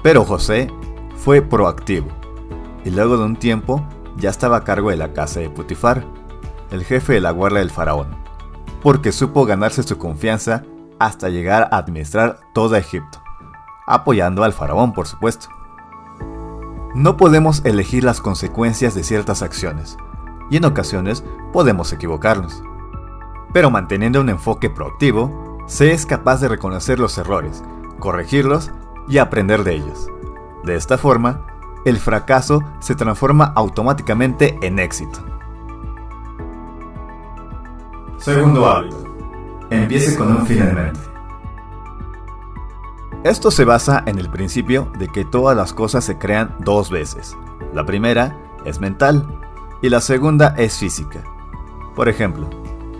Pero 0.00 0.24
José 0.24 0.70
fue 1.16 1.42
proactivo, 1.42 2.06
y 2.88 2.90
luego 2.90 3.18
de 3.18 3.24
un 3.24 3.36
tiempo 3.36 3.84
ya 4.16 4.30
estaba 4.30 4.56
a 4.56 4.64
cargo 4.64 4.88
de 4.88 4.96
la 4.96 5.12
casa 5.12 5.40
de 5.40 5.50
Putifar, 5.50 6.06
el 6.70 6.84
jefe 6.84 7.12
de 7.12 7.20
la 7.20 7.32
guardia 7.32 7.58
del 7.58 7.70
faraón, 7.70 8.08
porque 8.82 9.12
supo 9.12 9.44
ganarse 9.44 9.82
su 9.82 9.98
confianza 9.98 10.64
hasta 10.98 11.28
llegar 11.28 11.68
a 11.70 11.76
administrar 11.76 12.40
todo 12.54 12.76
Egipto, 12.76 13.22
apoyando 13.86 14.42
al 14.42 14.54
faraón 14.54 14.94
por 14.94 15.06
supuesto. 15.06 15.48
No 16.94 17.18
podemos 17.18 17.62
elegir 17.66 18.04
las 18.04 18.22
consecuencias 18.22 18.94
de 18.94 19.04
ciertas 19.04 19.42
acciones, 19.42 19.98
y 20.50 20.56
en 20.56 20.64
ocasiones 20.64 21.22
podemos 21.52 21.92
equivocarnos. 21.92 22.62
Pero 23.52 23.70
manteniendo 23.70 24.22
un 24.22 24.30
enfoque 24.30 24.70
proactivo, 24.70 25.58
se 25.66 25.92
es 25.92 26.06
capaz 26.06 26.40
de 26.40 26.48
reconocer 26.48 26.98
los 26.98 27.18
errores, 27.18 27.62
corregirlos 27.98 28.70
y 29.08 29.18
aprender 29.18 29.62
de 29.62 29.74
ellos. 29.74 30.06
De 30.64 30.74
esta 30.74 30.96
forma, 30.96 31.57
el 31.84 31.98
fracaso 31.98 32.62
se 32.80 32.94
transforma 32.94 33.52
automáticamente 33.54 34.58
en 34.62 34.78
éxito. 34.78 35.20
Segundo 38.18 38.66
hábito. 38.66 39.04
Empiece 39.70 40.16
con 40.16 40.34
un 40.34 40.46
fin 40.46 40.62
en 40.62 40.74
mente. 40.74 41.00
Esto 43.24 43.50
se 43.50 43.64
basa 43.64 44.02
en 44.06 44.18
el 44.18 44.30
principio 44.30 44.90
de 44.98 45.08
que 45.08 45.24
todas 45.24 45.56
las 45.56 45.72
cosas 45.72 46.04
se 46.04 46.18
crean 46.18 46.54
dos 46.60 46.90
veces. 46.90 47.36
La 47.74 47.84
primera 47.84 48.36
es 48.64 48.80
mental 48.80 49.26
y 49.82 49.88
la 49.88 50.00
segunda 50.00 50.54
es 50.56 50.78
física. 50.78 51.22
Por 51.94 52.08
ejemplo, 52.08 52.48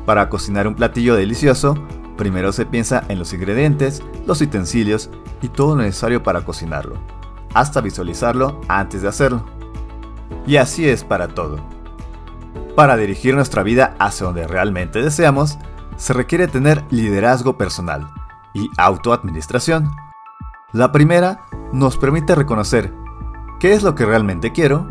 para 0.07 0.29
cocinar 0.29 0.67
un 0.67 0.75
platillo 0.75 1.15
delicioso, 1.15 1.75
primero 2.17 2.53
se 2.53 2.67
piensa 2.67 3.05
en 3.09 3.19
los 3.19 3.33
ingredientes, 3.33 4.03
los 4.27 4.41
utensilios 4.41 5.11
y 5.41 5.49
todo 5.49 5.77
lo 5.77 5.83
necesario 5.83 6.23
para 6.23 6.45
cocinarlo 6.45 7.18
hasta 7.59 7.81
visualizarlo 7.81 8.61
antes 8.69 9.03
de 9.03 9.09
hacerlo. 9.09 9.45
Y 10.47 10.57
así 10.57 10.89
es 10.89 11.03
para 11.03 11.29
todo. 11.29 11.59
Para 12.77 12.97
dirigir 12.97 13.35
nuestra 13.35 13.65
vida 13.65 13.97
hacia 13.99 14.27
donde 14.27 14.47
realmente 14.47 15.03
deseamos, 15.03 15.59
se 15.97 16.13
requiere 16.13 16.47
tener 16.47 16.85
liderazgo 16.91 17.59
personal 17.59 18.09
y 18.55 18.71
autoadministración. 18.77 19.91
La 20.73 20.93
primera 20.93 21.47
nos 21.73 21.97
permite 21.99 22.37
reconocer 22.37 22.95
qué 23.59 23.73
es 23.73 23.83
lo 23.83 23.97
que 23.97 24.07
realmente 24.07 24.53
quiero, 24.53 24.87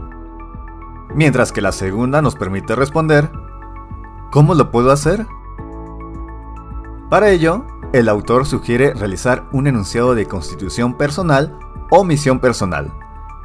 mientras 1.16 1.54
que 1.54 1.62
la 1.62 1.72
segunda 1.72 2.22
nos 2.22 2.36
permite 2.36 2.76
responder 2.76 3.32
¿cómo 4.30 4.56
lo 4.56 4.72
puedo 4.72 4.92
hacer? 4.92 5.26
Para 7.10 7.30
ello, 7.30 7.66
el 7.94 8.10
autor 8.10 8.46
sugiere 8.46 8.94
realizar 8.94 9.48
un 9.54 9.68
enunciado 9.68 10.14
de 10.14 10.26
constitución 10.26 10.98
personal 10.98 11.58
o 11.90 12.04
misión 12.04 12.40
personal, 12.40 12.92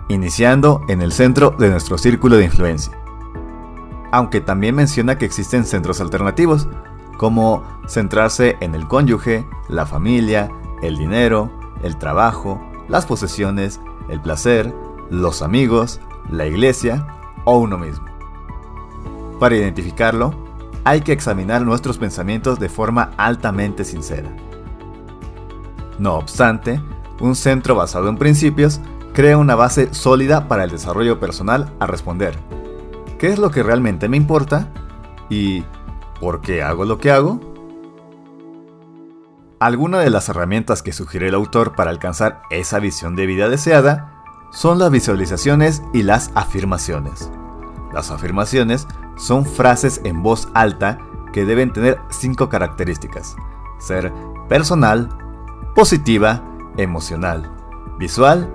iniciando 0.09 0.83
en 0.89 1.03
el 1.03 1.13
centro 1.13 1.51
de 1.59 1.71
nuestro 1.71 1.99
círculo 1.99 2.37
de 2.37 2.45
influencia. 2.45 2.93
Aunque 4.11 4.41
también 4.41 4.75
menciona 4.75 5.17
que 5.17 5.25
existen 5.25 5.65
centros 5.65 6.01
alternativos, 6.01 6.69
como 7.17 7.63
centrarse 7.87 8.57
en 8.61 8.75
el 8.75 8.89
cónyuge, 8.89 9.47
la 9.69 9.87
familia, 9.87 10.51
el 10.83 10.99
dinero, 10.99 11.51
el 11.83 11.97
trabajo, 11.97 12.61
las 12.89 13.07
posesiones, 13.07 13.81
el 14.09 14.21
placer, 14.21 14.75
los 15.11 15.43
amigos, 15.43 16.01
la 16.31 16.47
iglesia 16.47 17.07
o 17.45 17.59
uno 17.59 17.79
mismo. 17.79 18.07
Para 19.39 19.57
identificarlo, 19.57 20.35
hay 20.85 21.01
que 21.01 21.13
examinar 21.13 21.63
nuestros 21.63 21.99
pensamientos 21.99 22.59
de 22.59 22.69
forma 22.69 23.13
altamente 23.17 23.85
sincera. 23.85 24.35
No 25.99 26.15
obstante, 26.15 26.81
un 27.23 27.37
centro 27.37 27.75
basado 27.75 28.09
en 28.09 28.19
principios 28.19 28.81
crea 29.15 29.39
una 29.39 29.55
base 29.55 29.93
sólida 29.95 30.49
para 30.49 30.65
el 30.65 30.71
desarrollo 30.71 31.21
personal 31.21 31.73
a 31.81 31.87
responder. 31.87 32.39
¿Qué 33.19 33.29
es 33.29 33.39
lo 33.39 33.51
que 33.51 33.63
realmente 33.63 34.09
me 34.09 34.17
importa? 34.17 34.69
¿Y 35.31 35.65
por 36.21 36.41
qué 36.41 36.63
hago 36.63 36.85
lo 36.85 36.99
que 36.99 37.11
hago? 37.11 37.41
Algunas 39.61 40.03
de 40.03 40.11
las 40.11 40.29
herramientas 40.29 40.83
que 40.83 40.93
sugiere 40.93 41.29
el 41.29 41.35
autor 41.35 41.77
para 41.77 41.91
alcanzar 41.91 42.43
esa 42.51 42.81
visión 42.81 43.15
de 43.15 43.27
vida 43.27 43.49
deseada 43.49 44.25
son 44.51 44.79
las 44.81 44.91
visualizaciones 44.91 45.83
y 45.95 46.03
las 46.03 46.33
afirmaciones. 46.35 47.31
Las 47.95 48.11
afirmaciones 48.11 48.89
son 49.17 49.47
frases 49.47 50.01
en 50.05 50.23
voz 50.23 50.49
alta 50.55 50.99
que 51.33 51.45
deben 51.45 51.73
tener 51.73 52.01
cinco 52.11 52.49
características. 52.49 53.37
Ser 53.79 54.13
personal, 54.49 55.09
positiva, 55.75 56.43
emocional, 56.77 57.51
visual 57.99 58.53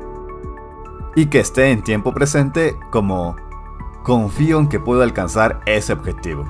y 1.15 1.27
que 1.27 1.39
esté 1.39 1.71
en 1.71 1.83
tiempo 1.83 2.13
presente 2.13 2.77
como 2.91 3.35
confío 4.03 4.59
en 4.59 4.69
que 4.69 4.79
puedo 4.79 5.01
alcanzar 5.01 5.61
ese 5.65 5.93
objetivo. 5.93 6.45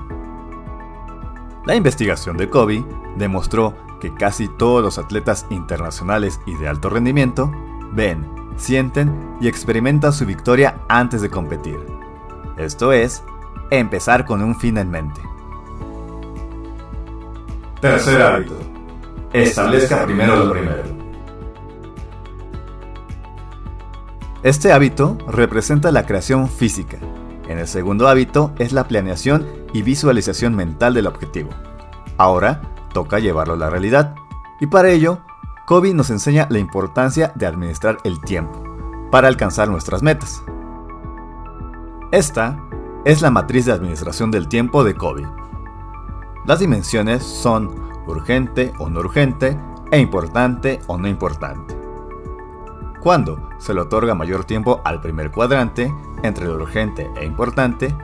La 1.65 1.75
investigación 1.75 2.37
de 2.37 2.49
Kobe 2.49 2.85
demostró 3.17 3.73
que 3.99 4.13
casi 4.13 4.47
todos 4.47 4.83
los 4.83 4.97
atletas 4.97 5.45
internacionales 5.49 6.39
y 6.45 6.53
de 6.55 6.67
alto 6.67 6.89
rendimiento 6.89 7.51
ven, 7.93 8.25
sienten 8.57 9.37
y 9.41 9.47
experimentan 9.47 10.13
su 10.13 10.25
victoria 10.25 10.79
antes 10.87 11.21
de 11.21 11.29
competir. 11.29 11.79
Esto 12.57 12.91
es, 12.93 13.23
empezar 13.71 14.25
con 14.25 14.41
un 14.41 14.55
fin 14.55 14.77
en 14.77 14.89
mente. 14.89 15.21
Tercer 17.81 18.21
hábito. 18.21 18.55
Establezca 19.33 20.05
primero 20.05 20.35
lo 20.35 20.51
primero. 20.51 21.06
Este 24.43 24.71
hábito 24.71 25.17
representa 25.27 25.91
la 25.91 26.05
creación 26.05 26.47
física. 26.47 26.97
En 27.47 27.57
el 27.57 27.67
segundo 27.67 28.07
hábito 28.07 28.53
es 28.59 28.71
la 28.71 28.87
planeación 28.87 29.47
y 29.73 29.81
visualización 29.81 30.55
mental 30.55 30.93
del 30.93 31.07
objetivo. 31.07 31.49
Ahora 32.17 32.61
toca 32.93 33.17
llevarlo 33.17 33.55
a 33.55 33.57
la 33.57 33.69
realidad. 33.69 34.13
Y 34.59 34.67
para 34.67 34.89
ello, 34.89 35.19
Kobe 35.65 35.93
nos 35.93 36.11
enseña 36.11 36.47
la 36.51 36.59
importancia 36.59 37.31
de 37.35 37.47
administrar 37.47 37.97
el 38.03 38.21
tiempo 38.21 38.63
para 39.11 39.27
alcanzar 39.27 39.69
nuestras 39.69 40.03
metas. 40.03 40.43
Esta 42.11 42.59
es 43.05 43.21
la 43.21 43.31
matriz 43.31 43.65
de 43.65 43.71
administración 43.71 44.29
del 44.29 44.47
tiempo 44.47 44.83
de 44.83 44.93
Kobe. 44.93 45.27
Las 46.45 46.59
dimensiones 46.59 47.23
son 47.23 47.69
urgente 48.05 48.71
o 48.77 48.89
no 48.89 48.99
urgente, 48.99 49.59
e 49.91 49.99
importante 49.99 50.79
o 50.87 50.97
no 50.97 51.07
importante. 51.07 51.86
Cuando 53.07 53.39
se 53.57 53.73
le 53.73 53.79
otorga 53.79 54.15
mayor 54.15 54.43
tiempo 54.43 54.81
al 54.83 54.99
primer 54.99 55.31
cuadrante, 55.31 55.93
entre 56.23 56.45
lo 56.45 56.55
urgente 56.55 57.09
e 57.15 57.25
importante, 57.25 57.95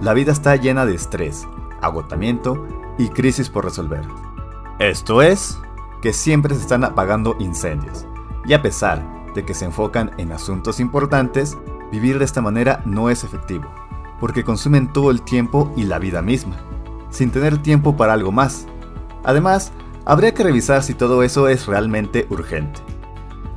la 0.00 0.14
vida 0.14 0.30
está 0.30 0.54
llena 0.54 0.86
de 0.86 0.94
estrés, 0.94 1.48
agotamiento 1.82 2.64
y 2.96 3.08
crisis 3.08 3.50
por 3.50 3.64
resolver. 3.64 4.06
Esto 4.78 5.22
es, 5.22 5.58
que 6.00 6.12
siempre 6.12 6.54
se 6.54 6.60
están 6.60 6.84
apagando 6.84 7.34
incendios, 7.40 8.06
y 8.46 8.52
a 8.52 8.62
pesar 8.62 9.02
de 9.34 9.44
que 9.44 9.54
se 9.54 9.64
enfocan 9.64 10.12
en 10.18 10.30
asuntos 10.30 10.78
importantes, 10.78 11.58
vivir 11.90 12.20
de 12.20 12.24
esta 12.24 12.40
manera 12.40 12.80
no 12.84 13.10
es 13.10 13.24
efectivo, 13.24 13.64
porque 14.20 14.44
consumen 14.44 14.92
todo 14.92 15.10
el 15.10 15.22
tiempo 15.22 15.72
y 15.76 15.82
la 15.82 15.98
vida 15.98 16.22
misma, 16.22 16.58
sin 17.10 17.32
tener 17.32 17.58
tiempo 17.58 17.96
para 17.96 18.12
algo 18.12 18.30
más. 18.30 18.68
Además, 19.24 19.72
habría 20.04 20.32
que 20.32 20.44
revisar 20.44 20.84
si 20.84 20.94
todo 20.94 21.24
eso 21.24 21.48
es 21.48 21.66
realmente 21.66 22.28
urgente. 22.30 22.93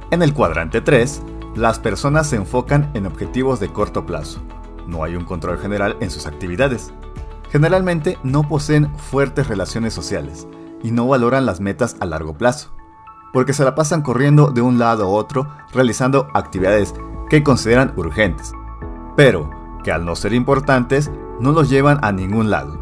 En 0.10 0.22
el 0.22 0.34
cuadrante 0.34 0.80
3, 0.80 1.22
las 1.56 1.80
personas 1.80 2.28
se 2.28 2.38
enfocan 2.38 2.92
en 2.94 3.06
objetivos 3.06 3.60
de 3.60 3.68
corto 3.68 4.06
plazo. 4.06 4.40
No 4.88 5.04
hay 5.04 5.18
un 5.18 5.26
control 5.26 5.60
general 5.60 5.98
en 6.00 6.10
sus 6.10 6.28
actividades. 6.28 6.94
Generalmente 7.52 8.18
no 8.24 8.48
poseen 8.48 8.96
fuertes 8.96 9.48
relaciones 9.48 9.94
sociales 9.94 10.48
y 10.82 10.92
no 10.92 11.08
valoran 11.08 11.46
las 11.46 11.60
metas 11.60 11.98
a 12.00 12.06
largo 12.06 12.38
plazo, 12.38 12.74
porque 13.34 13.52
se 13.52 13.66
la 13.66 13.76
pasan 13.76 14.02
corriendo 14.02 14.52
de 14.52 14.62
un 14.62 14.80
lado 14.80 15.04
a 15.04 15.10
otro 15.10 15.50
realizando 15.74 16.30
actividades 16.34 16.94
que 17.30 17.44
consideran 17.44 17.94
urgentes, 17.98 18.54
pero 19.18 19.50
que 19.84 19.92
al 19.92 20.06
no 20.06 20.16
ser 20.16 20.34
importantes 20.34 21.12
no 21.42 21.52
los 21.52 21.70
llevan 21.70 22.00
a 22.02 22.14
ningún 22.14 22.50
lado, 22.50 22.80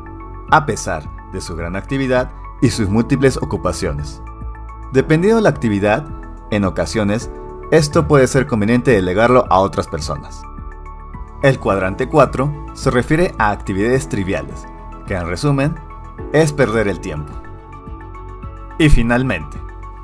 a 0.52 0.68
pesar 0.68 1.10
de 1.34 1.42
su 1.42 1.56
gran 1.56 1.76
actividad 1.76 2.32
y 2.62 2.70
sus 2.70 2.88
múltiples 2.88 3.38
ocupaciones. 3.38 4.22
Dependiendo 4.94 5.38
de 5.38 5.44
la 5.44 5.50
actividad, 5.50 6.06
en 6.52 6.66
ocasiones, 6.66 7.30
esto 7.72 8.08
puede 8.08 8.28
ser 8.28 8.48
conveniente 8.48 8.92
delegarlo 8.92 9.46
a 9.50 9.60
otras 9.60 9.88
personas. 9.88 10.42
El 11.42 11.60
cuadrante 11.60 12.08
4 12.08 12.68
se 12.74 12.92
refiere 12.92 13.34
a 13.38 13.52
actividades 13.52 14.10
triviales, 14.10 14.66
que 15.08 15.16
en 15.16 15.28
resumen 15.28 15.76
es 16.34 16.54
perder 16.54 16.88
el 16.88 17.00
tiempo. 17.00 17.34
Y 18.78 18.90
finalmente, 18.90 19.58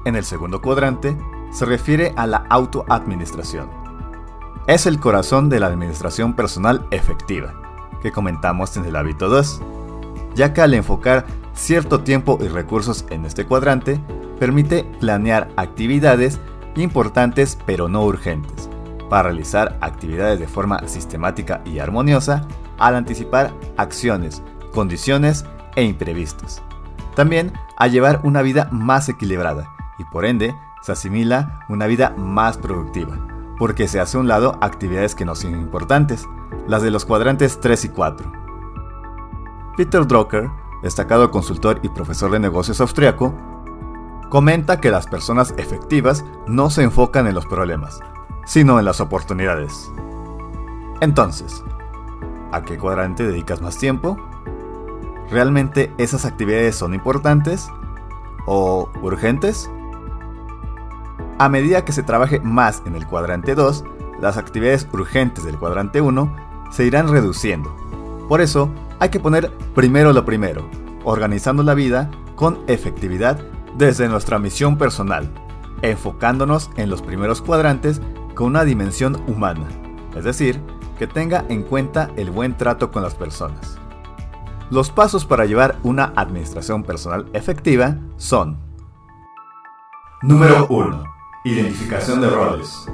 en 0.06 0.16
el 0.16 0.24
segundo 0.24 0.62
cuadrante 0.62 1.18
se 1.52 1.66
refiere 1.66 2.14
a 2.16 2.26
la 2.28 2.46
autoadministración. 2.50 3.70
Es 4.68 4.86
el 4.86 5.00
corazón 5.00 5.50
de 5.50 5.60
la 5.60 5.68
administración 5.68 6.34
personal 6.34 6.88
efectiva, 6.92 7.54
que 8.02 8.12
comentamos 8.12 8.78
en 8.78 8.86
el 8.86 8.96
hábito 8.96 9.28
2, 9.30 9.62
ya 10.36 10.54
que 10.54 10.62
al 10.62 10.74
enfocar 10.74 11.26
cierto 11.54 12.02
tiempo 12.02 12.40
y 12.42 12.48
recursos 12.48 13.06
en 13.10 13.26
este 13.26 13.46
cuadrante, 13.46 14.00
permite 14.42 14.86
planear 15.00 15.50
actividades 15.56 16.40
importantes 16.76 17.60
pero 17.68 17.88
no 17.88 18.04
urgentes, 18.04 18.72
para 19.08 19.30
realizar 19.30 19.78
actividades 19.82 20.40
de 20.40 20.48
forma 20.48 20.88
sistemática 20.88 21.62
y 21.64 21.78
armoniosa 21.78 22.48
al 22.80 22.96
anticipar 22.96 23.54
acciones, 23.78 24.42
condiciones 24.74 25.46
e 25.76 25.84
imprevistos. 25.84 26.64
También 27.16 27.54
a 27.78 27.86
llevar 27.86 28.20
una 28.24 28.42
vida 28.42 28.68
más 28.72 29.10
equilibrada 29.10 29.70
y 30.00 30.06
por 30.06 30.26
ende 30.26 30.56
se 30.82 30.94
asimila 30.94 31.64
una 31.70 31.86
vida 31.86 32.16
más 32.18 32.58
productiva, 32.58 33.16
porque 33.60 33.88
se 33.88 34.00
hace 34.00 34.18
a 34.18 34.22
un 34.22 34.28
lado 34.28 34.58
actividades 34.62 35.14
que 35.14 35.24
no 35.24 35.36
son 35.36 35.52
importantes, 35.52 36.28
las 36.68 36.82
de 36.82 36.90
los 36.90 37.06
cuadrantes 37.06 37.60
3 37.60 37.86
y 37.86 37.90
4. 37.90 38.32
Peter 39.78 40.08
Drucker, 40.08 40.50
destacado 40.82 41.30
consultor 41.30 41.80
y 41.84 41.90
profesor 41.90 42.32
de 42.32 42.40
negocios 42.40 42.82
austriaco, 42.82 43.36
comenta 44.32 44.80
que 44.80 44.92
las 44.92 45.08
personas 45.08 45.54
efectivas 45.58 46.24
no 46.48 46.70
se 46.70 46.84
enfocan 46.84 47.28
en 47.28 47.36
los 47.36 47.46
problemas, 47.46 48.00
sino 48.46 48.80
en 48.80 48.86
las 48.86 49.02
oportunidades. 49.02 49.92
Entonces, 51.02 51.62
¿a 52.54 52.62
qué 52.62 52.78
cuadrante 52.78 53.28
dedicas 53.28 53.62
más 53.62 53.78
tiempo? 53.78 54.16
¿Realmente 55.30 55.94
esas 55.98 56.24
actividades 56.24 56.78
son 56.78 56.94
importantes? 56.94 57.68
¿O 58.46 58.90
urgentes? 59.02 59.70
A 61.38 61.50
medida 61.50 61.84
que 61.84 61.92
se 61.92 62.02
trabaje 62.02 62.40
más 62.40 62.84
en 62.86 62.96
el 62.96 63.06
cuadrante 63.06 63.54
2, 63.54 63.84
las 64.22 64.38
actividades 64.38 64.88
urgentes 64.94 65.44
del 65.44 65.60
cuadrante 65.60 66.00
1 66.00 66.34
se 66.72 66.86
irán 66.86 67.10
reduciendo. 67.10 67.76
Por 68.30 68.40
eso, 68.40 68.70
hay 69.02 69.10
que 69.10 69.20
poner 69.20 69.52
primero 69.76 70.14
lo 70.14 70.24
primero, 70.24 70.70
organizando 71.04 71.64
la 71.64 71.74
vida 71.74 72.10
con 72.38 72.60
efectividad 72.68 73.42
desde 73.78 74.08
nuestra 74.08 74.40
misión 74.40 74.78
personal, 74.78 75.30
enfocándonos 75.82 76.70
en 76.78 76.90
los 76.90 77.02
primeros 77.02 77.42
cuadrantes 77.42 78.02
con 78.36 78.48
una 78.48 78.64
dimensión 78.64 79.22
humana, 79.28 79.68
es 80.16 80.24
decir, 80.24 80.62
que 80.98 81.08
tenga 81.08 81.46
en 81.50 81.64
cuenta 81.64 82.12
el 82.16 82.32
buen 82.32 82.56
trato 82.58 82.92
con 82.92 83.04
las 83.04 83.16
personas. 83.16 83.78
Los 84.70 84.90
pasos 84.90 85.26
para 85.26 85.46
llevar 85.46 85.78
una 85.84 86.14
administración 86.16 86.84
personal 86.84 87.28
efectiva 87.34 87.98
son 88.18 88.58
Número 90.22 90.68
1. 90.70 91.04
Identificación 91.46 92.22
de 92.22 92.30
roles. 92.30 92.88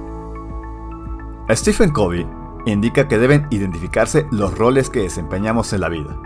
Stephen 1.52 1.92
Covey 1.92 2.26
indica 2.66 3.08
que 3.08 3.18
deben 3.18 3.48
identificarse 3.50 4.26
los 4.32 4.58
roles 4.58 4.90
que 4.90 5.02
desempeñamos 5.02 5.74
en 5.74 5.82
la 5.82 5.90
vida. 5.90 6.18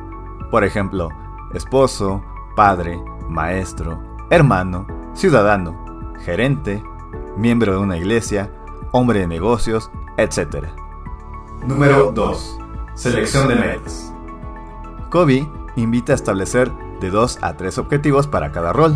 Por 0.51 0.63
ejemplo, 0.63 1.09
esposo, 1.53 2.23
padre, 2.55 3.01
maestro, 3.27 3.99
hermano, 4.31 4.87
ciudadano, 5.13 5.75
gerente, 6.23 6.81
miembro 7.35 7.73
de 7.73 7.79
una 7.79 7.97
iglesia, 7.97 8.49
hombre 8.91 9.19
de 9.19 9.27
negocios, 9.27 9.91
etc. 10.17 10.67
Número 11.67 12.13
2. 12.13 12.57
Selección 12.95 13.49
de 13.49 13.55
metas. 13.55 14.13
Kobe 15.09 15.45
invita 15.75 16.13
a 16.13 16.15
establecer 16.15 16.71
de 17.01 17.09
2 17.09 17.39
a 17.41 17.57
3 17.57 17.77
objetivos 17.77 18.25
para 18.25 18.53
cada 18.53 18.71
rol. 18.71 18.95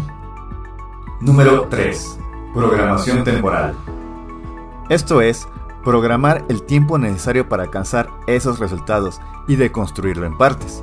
Número 1.19 1.67
3. 1.69 2.17
Programación 2.53 3.25
temporal. 3.25 3.75
Esto 4.87 5.19
es, 5.19 5.49
programar 5.83 6.45
el 6.47 6.63
tiempo 6.63 6.97
necesario 6.97 7.49
para 7.49 7.63
alcanzar 7.63 8.09
esos 8.27 8.59
resultados 8.59 9.19
y 9.49 9.57
de 9.57 9.69
construirlo 9.73 10.25
en 10.25 10.37
partes. 10.37 10.81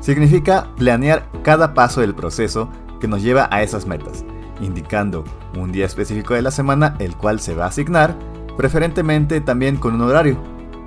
Significa 0.00 0.68
planear 0.76 1.28
cada 1.42 1.74
paso 1.74 2.00
del 2.00 2.14
proceso 2.14 2.70
que 3.04 3.08
nos 3.08 3.22
lleva 3.22 3.50
a 3.50 3.62
esas 3.62 3.84
metas, 3.84 4.24
indicando 4.62 5.24
un 5.58 5.72
día 5.72 5.84
específico 5.84 6.32
de 6.32 6.40
la 6.40 6.50
semana 6.50 6.96
el 7.00 7.14
cual 7.18 7.38
se 7.38 7.54
va 7.54 7.66
a 7.66 7.68
asignar, 7.68 8.16
preferentemente 8.56 9.42
también 9.42 9.76
con 9.76 9.94
un 9.94 10.00
horario, 10.00 10.38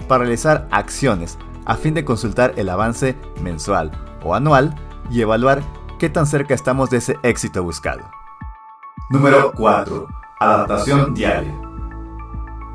para 0.08 0.24
realizar 0.24 0.68
acciones 0.72 1.38
a 1.66 1.76
fin 1.76 1.94
de 1.94 2.04
consultar 2.04 2.56
el 2.58 2.70
avance 2.70 3.16
mensual 3.44 3.92
o 4.24 4.34
anual 4.34 4.74
y 5.12 5.22
evaluar 5.22 5.62
qué 6.00 6.10
tan 6.10 6.26
cerca 6.26 6.56
estamos 6.56 6.90
de 6.90 6.98
ese 6.98 7.20
éxito 7.22 7.62
buscado. 7.62 8.10
Número 9.12 9.52
4. 9.56 10.08
Adaptación 10.40 11.14
diaria. 11.14 11.54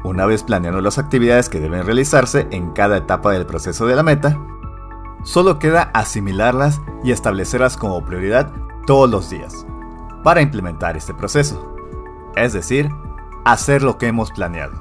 Una 0.04 0.24
vez 0.24 0.44
planeando 0.44 0.80
las 0.80 0.98
actividades 0.98 1.48
que 1.48 1.58
deben 1.58 1.84
realizarse 1.84 2.46
en 2.52 2.70
cada 2.70 2.96
etapa 2.96 3.32
del 3.32 3.44
proceso 3.44 3.88
de 3.88 3.96
la 3.96 4.04
meta, 4.04 4.38
solo 5.24 5.58
queda 5.58 5.90
asimilarlas 5.94 6.80
y 7.02 7.10
establecerlas 7.10 7.76
como 7.76 8.04
prioridad 8.04 8.52
todos 8.86 9.08
los 9.08 9.30
días 9.30 9.66
para 10.22 10.40
implementar 10.40 10.96
este 10.96 11.14
proceso, 11.14 11.74
es 12.36 12.52
decir, 12.52 12.90
hacer 13.44 13.82
lo 13.82 13.98
que 13.98 14.06
hemos 14.06 14.30
planeado. 14.30 14.72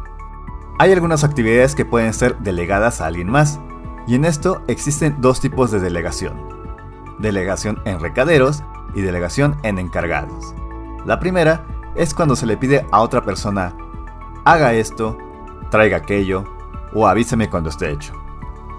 Hay 0.79 0.91
algunas 0.91 1.23
actividades 1.23 1.75
que 1.75 1.85
pueden 1.85 2.13
ser 2.13 2.37
delegadas 2.39 3.01
a 3.01 3.07
alguien 3.07 3.29
más, 3.29 3.59
y 4.07 4.15
en 4.15 4.25
esto 4.25 4.61
existen 4.67 5.17
dos 5.19 5.39
tipos 5.39 5.71
de 5.71 5.79
delegación. 5.79 6.33
Delegación 7.19 7.81
en 7.85 7.99
recaderos 7.99 8.63
y 8.95 9.01
delegación 9.01 9.57
en 9.63 9.79
encargados. 9.79 10.53
La 11.05 11.19
primera 11.19 11.65
es 11.95 12.13
cuando 12.13 12.35
se 12.35 12.45
le 12.45 12.57
pide 12.57 12.85
a 12.91 13.01
otra 13.01 13.23
persona, 13.23 13.75
haga 14.45 14.73
esto, 14.73 15.17
traiga 15.69 15.97
aquello 15.97 16.45
o 16.93 17.07
avíseme 17.07 17.49
cuando 17.49 17.69
esté 17.69 17.91
hecho. 17.91 18.13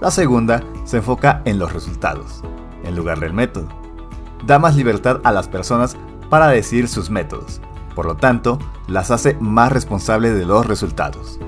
La 0.00 0.10
segunda 0.10 0.62
se 0.84 0.98
enfoca 0.98 1.42
en 1.44 1.58
los 1.58 1.72
resultados, 1.72 2.42
en 2.82 2.96
lugar 2.96 3.20
del 3.20 3.32
método 3.32 3.81
da 4.46 4.58
más 4.58 4.76
libertad 4.76 5.20
a 5.24 5.32
las 5.32 5.48
personas 5.48 5.96
para 6.28 6.48
decidir 6.48 6.88
sus 6.88 7.10
métodos, 7.10 7.60
por 7.94 8.06
lo 8.06 8.16
tanto, 8.16 8.58
las 8.88 9.10
hace 9.10 9.36
más 9.40 9.72
responsables 9.72 10.34
de 10.34 10.46
los 10.46 10.66
resultados. 10.66 11.38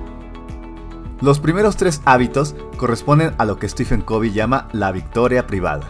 Los 1.21 1.41
primeros 1.41 1.77
tres 1.77 2.03
hábitos 2.05 2.55
corresponden 2.77 3.35
a 3.39 3.45
lo 3.45 3.57
que 3.57 3.69
Stephen 3.69 4.03
Covey 4.03 4.33
llama 4.33 4.69
la 4.73 4.93
victoria 4.93 5.47
privada. 5.47 5.89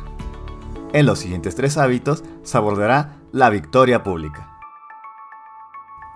En 0.93 1.07
los 1.07 1.19
siguientes 1.19 1.57
tres 1.57 1.77
hábitos 1.77 2.23
se 2.43 2.57
abordará 2.57 3.17
la 3.33 3.51
victoria 3.51 4.05
pública. 4.05 4.51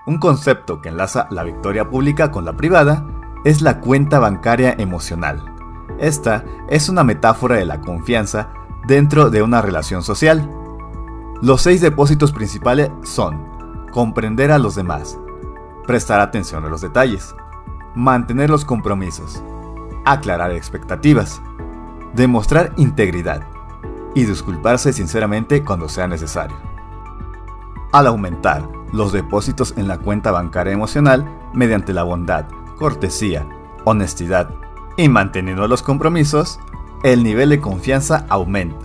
Un 0.07 0.19
concepto 0.19 0.81
que 0.81 0.91
enlaza 0.91 1.27
la 1.31 1.43
victoria 1.43 1.91
pública 1.91 2.31
con 2.31 2.45
la 2.45 2.57
privada 2.57 3.05
es 3.45 3.61
la 3.61 3.81
cuenta 3.81 4.19
bancaria 4.21 4.75
emocional. 4.79 5.43
Esta 5.99 6.45
es 6.69 6.89
una 6.89 7.03
metáfora 7.03 7.57
de 7.57 7.65
la 7.65 7.81
confianza 7.81 8.51
dentro 8.87 9.31
de 9.31 9.43
una 9.43 9.61
relación 9.61 10.03
social 10.03 10.49
Los 11.41 11.63
seis 11.63 11.81
depósitos 11.81 12.33
principales 12.33 12.91
son 13.05 13.41
comprender 13.93 14.51
a 14.51 14.59
los 14.59 14.75
demás, 14.75 15.17
prestar 15.87 16.19
atención 16.19 16.65
a 16.65 16.69
los 16.69 16.81
detalles, 16.81 17.33
mantener 17.95 18.51
los 18.51 18.65
compromisos, 18.65 19.41
aclarar 20.05 20.51
expectativas, 20.51 21.41
demostrar 22.13 22.73
integridad 22.77 23.45
y 24.17 24.25
disculparse 24.25 24.93
sinceramente 24.93 25.63
cuando 25.63 25.89
sea 25.89 26.09
necesario. 26.09 26.57
Al 27.93 28.09
aumentar 28.09 28.69
los 28.93 29.13
depósitos 29.13 29.75
en 29.77 29.87
la 29.87 29.99
cuenta 29.99 30.33
bancaria 30.33 30.73
emocional 30.73 31.25
mediante 31.55 31.93
la 31.93 32.03
bondad, 32.03 32.47
cortesía, 32.77 33.49
honestidad 33.85 34.51
y 34.97 35.09
manteniendo 35.09 35.69
los 35.69 35.83
compromisos, 35.83 36.59
el 37.05 37.23
nivel 37.23 37.51
de 37.51 37.61
confianza 37.61 38.27
aumenta, 38.29 38.85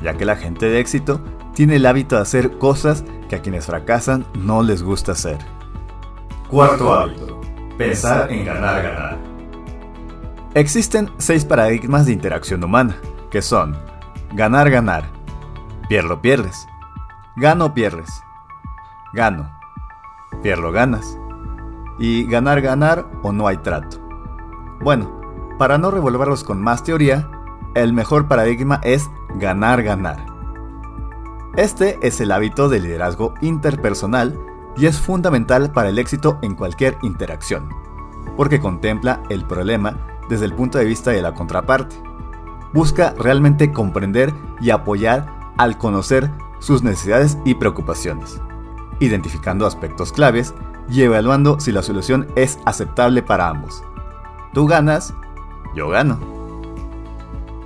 ya 0.00 0.14
que 0.14 0.24
la 0.24 0.36
gente 0.36 0.66
de 0.66 0.78
éxito 0.78 1.20
tiene 1.58 1.74
el 1.74 1.86
hábito 1.86 2.14
de 2.14 2.22
hacer 2.22 2.56
cosas 2.58 3.02
que 3.28 3.34
a 3.34 3.42
quienes 3.42 3.66
fracasan 3.66 4.24
no 4.32 4.62
les 4.62 4.80
gusta 4.80 5.10
hacer. 5.10 5.38
Cuarto 6.48 6.94
hábito. 6.94 7.40
Pensar 7.76 8.30
en 8.30 8.44
ganar, 8.44 8.80
ganar. 8.80 9.18
Existen 10.54 11.10
seis 11.18 11.44
paradigmas 11.44 12.06
de 12.06 12.12
interacción 12.12 12.62
humana, 12.62 12.96
que 13.32 13.42
son 13.42 13.76
ganar, 14.34 14.70
ganar, 14.70 15.06
pierdo, 15.88 16.22
pierdes, 16.22 16.64
gano, 17.34 17.74
pierdes, 17.74 18.08
gano, 19.12 19.50
pierdo, 20.44 20.70
ganas, 20.70 21.18
y 21.98 22.24
ganar, 22.26 22.60
ganar 22.60 23.04
o 23.24 23.32
no 23.32 23.48
hay 23.48 23.56
trato. 23.56 23.98
Bueno, 24.80 25.20
para 25.58 25.76
no 25.76 25.90
revolverlos 25.90 26.44
con 26.44 26.62
más 26.62 26.84
teoría, 26.84 27.28
el 27.74 27.92
mejor 27.92 28.28
paradigma 28.28 28.80
es 28.84 29.10
ganar, 29.40 29.82
ganar. 29.82 30.27
Este 31.58 31.98
es 32.02 32.20
el 32.20 32.30
hábito 32.30 32.68
de 32.68 32.78
liderazgo 32.78 33.34
interpersonal 33.40 34.38
y 34.76 34.86
es 34.86 35.00
fundamental 35.00 35.72
para 35.72 35.88
el 35.88 35.98
éxito 35.98 36.38
en 36.40 36.54
cualquier 36.54 36.96
interacción, 37.02 37.68
porque 38.36 38.60
contempla 38.60 39.24
el 39.28 39.44
problema 39.44 39.96
desde 40.28 40.44
el 40.44 40.54
punto 40.54 40.78
de 40.78 40.84
vista 40.84 41.10
de 41.10 41.20
la 41.20 41.34
contraparte. 41.34 41.96
Busca 42.72 43.12
realmente 43.18 43.72
comprender 43.72 44.32
y 44.60 44.70
apoyar 44.70 45.52
al 45.56 45.78
conocer 45.78 46.30
sus 46.60 46.84
necesidades 46.84 47.36
y 47.44 47.56
preocupaciones, 47.56 48.40
identificando 49.00 49.66
aspectos 49.66 50.12
claves 50.12 50.54
y 50.88 51.02
evaluando 51.02 51.58
si 51.58 51.72
la 51.72 51.82
solución 51.82 52.28
es 52.36 52.60
aceptable 52.66 53.20
para 53.20 53.48
ambos. 53.48 53.82
Tú 54.54 54.68
ganas, 54.68 55.12
yo 55.74 55.88
gano. 55.88 56.20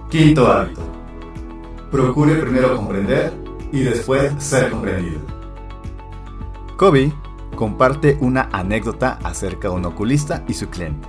Quinto 0.08 0.50
hábito. 0.50 0.80
Procure 1.90 2.36
primero 2.36 2.74
comprender 2.74 3.41
y 3.72 3.82
después 3.82 4.32
ser 4.38 4.70
comprendido. 4.70 5.20
Kobe 6.76 7.12
comparte 7.56 8.18
una 8.20 8.48
anécdota 8.52 9.18
acerca 9.24 9.68
de 9.68 9.74
un 9.74 9.84
oculista 9.84 10.44
y 10.46 10.54
su 10.54 10.68
cliente. 10.68 11.08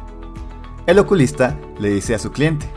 El 0.86 1.00
oculista 1.00 1.60
le 1.80 1.90
dice 1.90 2.16
a 2.16 2.20
su 2.20 2.32
cliente, 2.32 2.70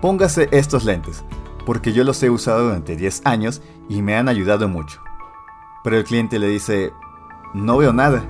póngase 0.00 0.48
estos 0.52 0.84
lentes, 0.84 1.24
porque 1.66 1.92
yo 1.92 2.04
los 2.04 2.22
he 2.22 2.30
usado 2.30 2.64
durante 2.64 2.96
10 2.96 3.22
años 3.24 3.62
y 3.88 4.02
me 4.02 4.16
han 4.16 4.28
ayudado 4.28 4.68
mucho. 4.68 5.00
Pero 5.84 5.96
el 5.96 6.04
cliente 6.04 6.38
le 6.38 6.48
dice, 6.48 6.92
no 7.54 7.78
veo 7.78 7.92
nada. 7.92 8.24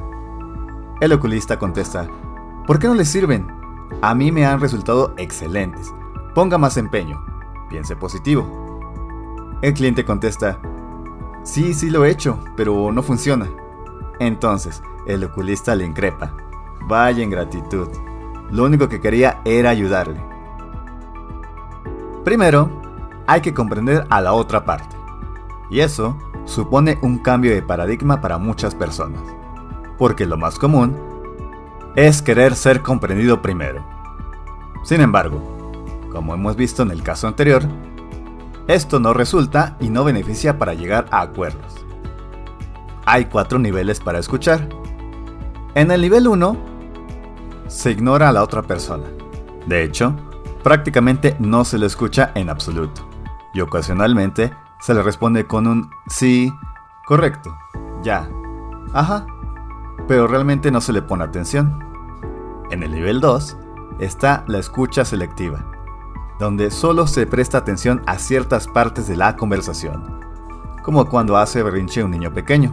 El 1.00 1.12
oculista 1.12 1.58
contesta, 1.58 2.08
¿por 2.66 2.78
qué 2.78 2.88
no 2.88 2.94
le 2.94 3.04
sirven? 3.04 3.46
A 4.02 4.14
mí 4.14 4.30
me 4.30 4.46
han 4.46 4.60
resultado 4.60 5.14
excelentes. 5.16 5.92
Ponga 6.34 6.58
más 6.58 6.76
empeño. 6.76 7.24
Piense 7.68 7.96
positivo. 7.96 8.69
El 9.62 9.74
cliente 9.74 10.04
contesta, 10.04 10.58
sí, 11.42 11.74
sí 11.74 11.90
lo 11.90 12.04
he 12.04 12.10
hecho, 12.10 12.38
pero 12.56 12.90
no 12.92 13.02
funciona. 13.02 13.46
Entonces, 14.18 14.82
el 15.06 15.24
oculista 15.24 15.74
le 15.74 15.84
increpa. 15.84 16.32
Vaya 16.86 17.22
ingratitud. 17.22 17.88
Lo 18.50 18.64
único 18.64 18.88
que 18.88 19.00
quería 19.00 19.40
era 19.44 19.70
ayudarle. 19.70 20.20
Primero, 22.24 22.70
hay 23.26 23.42
que 23.42 23.54
comprender 23.54 24.06
a 24.08 24.20
la 24.20 24.32
otra 24.32 24.64
parte. 24.64 24.96
Y 25.70 25.80
eso 25.80 26.16
supone 26.46 26.98
un 27.02 27.18
cambio 27.18 27.54
de 27.54 27.62
paradigma 27.62 28.20
para 28.20 28.38
muchas 28.38 28.74
personas. 28.74 29.22
Porque 29.98 30.26
lo 30.26 30.36
más 30.36 30.58
común 30.58 30.96
es 31.96 32.22
querer 32.22 32.54
ser 32.54 32.82
comprendido 32.82 33.42
primero. 33.42 33.84
Sin 34.84 35.00
embargo, 35.00 35.40
como 36.10 36.34
hemos 36.34 36.56
visto 36.56 36.82
en 36.82 36.90
el 36.90 37.02
caso 37.02 37.28
anterior, 37.28 37.62
esto 38.74 39.00
no 39.00 39.12
resulta 39.12 39.76
y 39.80 39.90
no 39.90 40.04
beneficia 40.04 40.58
para 40.58 40.74
llegar 40.74 41.06
a 41.10 41.22
acuerdos. 41.22 41.84
Hay 43.06 43.26
cuatro 43.26 43.58
niveles 43.58 44.00
para 44.00 44.18
escuchar. 44.18 44.68
En 45.74 45.90
el 45.90 46.00
nivel 46.00 46.28
1, 46.28 46.56
se 47.68 47.90
ignora 47.90 48.28
a 48.28 48.32
la 48.32 48.42
otra 48.42 48.62
persona. 48.62 49.06
De 49.66 49.82
hecho, 49.82 50.14
prácticamente 50.62 51.36
no 51.38 51.64
se 51.64 51.78
le 51.78 51.86
escucha 51.86 52.32
en 52.34 52.50
absoluto. 52.50 53.08
Y 53.54 53.60
ocasionalmente 53.60 54.52
se 54.80 54.94
le 54.94 55.02
responde 55.02 55.46
con 55.46 55.66
un 55.66 55.90
sí, 56.08 56.52
correcto, 57.06 57.56
ya, 58.02 58.28
ajá, 58.92 59.26
pero 60.08 60.26
realmente 60.26 60.70
no 60.70 60.80
se 60.80 60.92
le 60.92 61.02
pone 61.02 61.24
atención. 61.24 61.78
En 62.70 62.82
el 62.82 62.92
nivel 62.92 63.20
2 63.20 63.56
está 63.98 64.44
la 64.46 64.58
escucha 64.58 65.04
selectiva, 65.04 65.69
donde 66.40 66.70
solo 66.70 67.06
se 67.06 67.26
presta 67.26 67.58
atención 67.58 68.02
a 68.06 68.18
ciertas 68.18 68.66
partes 68.66 69.06
de 69.06 69.14
la 69.14 69.36
conversación, 69.36 70.20
como 70.82 71.04
cuando 71.04 71.36
hace 71.36 71.62
berrinche 71.62 72.02
un 72.02 72.10
niño 72.10 72.32
pequeño, 72.32 72.72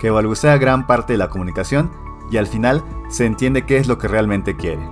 que 0.00 0.10
balbucea 0.10 0.58
gran 0.58 0.88
parte 0.88 1.12
de 1.12 1.18
la 1.18 1.30
comunicación 1.30 1.90
y 2.30 2.36
al 2.36 2.48
final 2.48 2.84
se 3.08 3.24
entiende 3.24 3.64
qué 3.64 3.78
es 3.78 3.86
lo 3.86 3.96
que 3.96 4.08
realmente 4.08 4.56
quiere. 4.56 4.90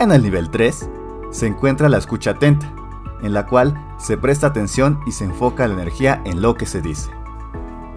En 0.00 0.12
el 0.12 0.22
nivel 0.22 0.50
3 0.50 0.90
se 1.30 1.46
encuentra 1.46 1.90
la 1.90 1.98
escucha 1.98 2.32
atenta, 2.32 2.72
en 3.20 3.34
la 3.34 3.46
cual 3.46 3.94
se 3.98 4.16
presta 4.16 4.46
atención 4.46 4.98
y 5.06 5.12
se 5.12 5.24
enfoca 5.24 5.68
la 5.68 5.74
energía 5.74 6.22
en 6.24 6.40
lo 6.40 6.54
que 6.54 6.64
se 6.64 6.80
dice. 6.80 7.10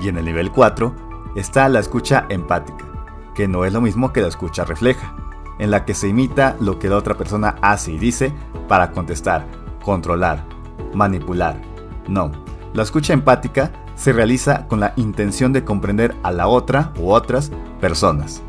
Y 0.02 0.10
en 0.10 0.18
el 0.18 0.26
nivel 0.26 0.52
4 0.52 0.94
está 1.36 1.70
la 1.70 1.80
escucha 1.80 2.26
empática, 2.28 2.86
que 3.34 3.48
no 3.48 3.64
es 3.64 3.72
lo 3.72 3.80
mismo 3.80 4.12
que 4.12 4.22
la 4.22 4.28
escucha 4.28 4.66
refleja, 4.66 5.16
en 5.60 5.72
la 5.72 5.86
que 5.86 5.94
se 5.94 6.08
imita 6.08 6.56
lo 6.60 6.80
que 6.80 6.90
la 6.90 6.98
otra 6.98 7.16
persona 7.16 7.56
hace 7.62 7.92
y 7.92 7.98
dice 7.98 8.34
para 8.68 8.92
contestar, 8.92 9.46
controlar, 9.84 10.46
manipular. 10.94 11.60
No, 12.08 12.32
la 12.74 12.84
escucha 12.84 13.14
empática 13.14 13.72
se 13.96 14.14
realiza 14.14 14.68
con 14.68 14.80
la 14.80 14.94
intención 14.96 15.54
de 15.54 15.64
comprender 15.64 16.16
a 16.24 16.32
la 16.32 16.48
otra 16.48 16.94
u 17.00 17.12
otras 17.12 17.52
personas, 17.82 18.44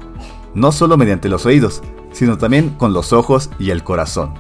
no 0.55 0.73
solo 0.73 0.97
mediante 0.97 1.29
los 1.29 1.47
oídos, 1.47 1.83
sino 2.13 2.39
también 2.39 2.71
con 2.71 2.93
los 2.93 3.13
ojos 3.13 3.51
y 3.59 3.71
el 3.71 3.83
corazón, 3.85 4.35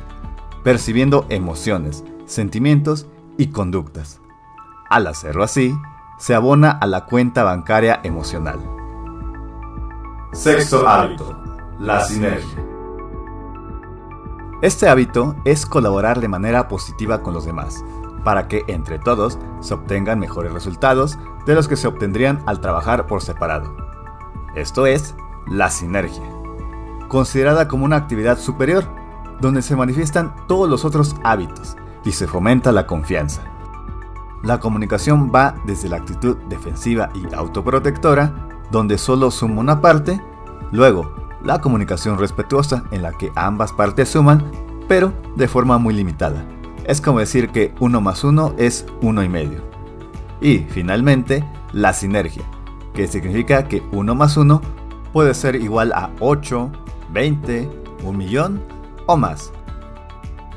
percibiendo 0.63 1.27
emociones, 1.29 2.05
sentimientos 2.27 3.07
y 3.39 3.49
conductas. 3.49 4.21
Al 4.91 5.07
hacerlo 5.07 5.45
así, 5.45 5.75
se 6.19 6.35
abona 6.35 6.71
a 6.71 6.87
la 6.87 7.07
cuenta 7.07 7.45
bancaria 7.45 8.01
emocional. 8.03 8.59
Sexto 10.33 10.87
hábito, 10.87 11.38
la 11.79 12.01
sinergia. 12.01 12.65
Este 14.63 14.89
hábito 14.89 15.37
es 15.45 15.65
colaborar 15.65 16.21
de 16.21 16.27
manera 16.27 16.67
positiva 16.67 17.23
con 17.23 17.35
los 17.35 17.45
demás, 17.45 17.85
para 18.25 18.49
que 18.49 18.65
entre 18.67 18.99
todos 18.99 19.39
se 19.61 19.75
obtengan 19.75 20.19
mejores 20.19 20.53
resultados 20.53 21.19
de 21.47 21.55
los 21.55 21.69
que 21.69 21.77
se 21.77 21.87
obtendrían 21.87 22.43
al 22.47 22.61
trabajar 22.61 23.07
por 23.07 23.23
separado. 23.23 23.77
Esto 24.57 24.87
es 24.87 25.15
la 25.47 25.71
sinergia, 25.71 26.29
considerada 27.07 27.69
como 27.69 27.85
una 27.85 27.97
actividad 27.97 28.39
superior, 28.39 28.85
donde 29.41 29.63
se 29.63 29.77
manifiestan 29.77 30.35
todos 30.49 30.69
los 30.69 30.85
otros 30.85 31.15
hábitos 31.23 31.77
y 32.05 32.11
se 32.11 32.27
fomenta 32.27 32.73
la 32.73 32.89
confianza. 32.89 33.43
La 34.43 34.59
comunicación 34.59 35.31
va 35.33 35.55
desde 35.65 35.89
la 35.89 35.99
actitud 35.99 36.37
defensiva 36.49 37.11
y 37.15 37.33
autoprotectora, 37.33 38.49
donde 38.73 38.99
solo 38.99 39.31
suma 39.31 39.61
una 39.61 39.81
parte, 39.81 40.21
luego 40.73 41.28
la 41.43 41.61
comunicación 41.61 42.19
respetuosa 42.19 42.85
en 42.91 43.03
la 43.03 43.13
que 43.13 43.31
ambas 43.35 43.73
partes 43.73 44.09
suman, 44.09 44.45
pero 44.89 45.13
de 45.37 45.49
forma 45.49 45.79
muy 45.79 45.95
limitada 45.95 46.45
es 46.89 47.03
como 47.03 47.19
decir 47.21 47.51
que 47.51 47.75
1 47.81 48.01
más 48.01 48.25
1 48.25 48.55
es 48.57 48.87
1 49.03 49.23
y 49.23 49.29
medio. 49.29 49.61
Y 50.41 50.61
finalmente, 50.61 51.45
la 51.73 51.93
sinergia, 51.93 52.43
que 52.95 53.07
significa 53.07 53.69
que 53.69 53.83
1 53.93 54.15
más 54.15 54.39
1 54.39 54.63
puede 55.13 55.35
ser 55.35 55.55
igual 55.57 55.93
a 55.93 56.11
8, 56.19 56.73
20, 57.11 57.71
1 58.03 58.13
millón 58.19 58.63
o 59.07 59.19
más. 59.19 59.53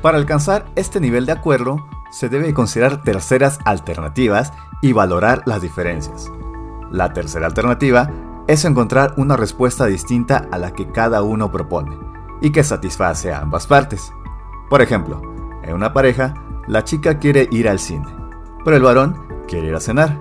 Para 0.00 0.16
alcanzar 0.16 0.64
este 0.74 1.00
nivel 1.00 1.26
de 1.26 1.32
acuerdo, 1.32 1.86
se 2.10 2.30
debe 2.30 2.54
considerar 2.54 3.02
terceras 3.02 3.58
alternativas 3.66 4.54
y 4.80 4.94
valorar 4.94 5.42
las 5.44 5.60
diferencias. 5.60 6.32
La 6.90 7.12
tercera 7.12 7.46
alternativa 7.46 8.10
es 8.52 8.66
encontrar 8.66 9.14
una 9.16 9.34
respuesta 9.34 9.86
distinta 9.86 10.46
a 10.50 10.58
la 10.58 10.74
que 10.74 10.90
cada 10.90 11.22
uno 11.22 11.50
propone 11.50 11.98
y 12.42 12.50
que 12.50 12.62
satisface 12.62 13.32
a 13.32 13.40
ambas 13.40 13.66
partes. 13.66 14.12
Por 14.68 14.82
ejemplo, 14.82 15.22
en 15.62 15.72
una 15.74 15.94
pareja, 15.94 16.34
la 16.66 16.84
chica 16.84 17.18
quiere 17.18 17.48
ir 17.50 17.66
al 17.66 17.78
cine, 17.78 18.04
pero 18.62 18.76
el 18.76 18.82
varón 18.82 19.16
quiere 19.48 19.68
ir 19.68 19.74
a 19.74 19.80
cenar. 19.80 20.18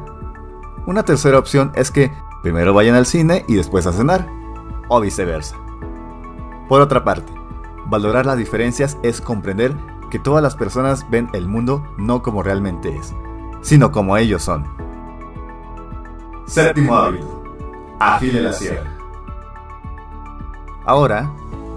Una 0.85 1.03
tercera 1.03 1.39
opción 1.39 1.73
es 1.75 1.91
que 1.91 2.13
primero 2.41 2.73
vayan 2.73 2.95
al 2.95 3.05
cine 3.05 3.43
y 3.49 3.55
después 3.55 3.85
a 3.85 3.91
cenar, 3.91 4.29
o 4.87 5.01
viceversa. 5.01 5.57
Por 6.69 6.79
otra 6.79 7.03
parte, 7.03 7.33
valorar 7.87 8.25
las 8.25 8.37
diferencias 8.37 8.97
es 9.03 9.19
comprender 9.19 9.75
que 10.09 10.19
todas 10.19 10.41
las 10.41 10.55
personas 10.55 11.05
ven 11.09 11.27
el 11.33 11.49
mundo 11.49 11.83
no 11.97 12.23
como 12.23 12.43
realmente 12.43 12.95
es, 12.95 13.13
sino 13.59 13.91
como 13.91 14.15
ellos 14.15 14.41
son. 14.41 14.65
Séptimo 16.45 16.95
hábito. 16.95 17.40
Afile 18.03 18.41
la 18.41 18.51
sierra. 18.51 18.89
Ahora, 20.87 21.31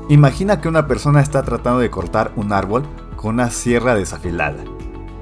imagina 0.08 0.58
que 0.58 0.68
una 0.68 0.86
persona 0.86 1.20
está 1.20 1.42
tratando 1.42 1.80
de 1.80 1.90
cortar 1.90 2.32
un 2.36 2.50
árbol 2.54 2.82
con 3.14 3.34
una 3.34 3.50
sierra 3.50 3.94
desafilada 3.94 4.64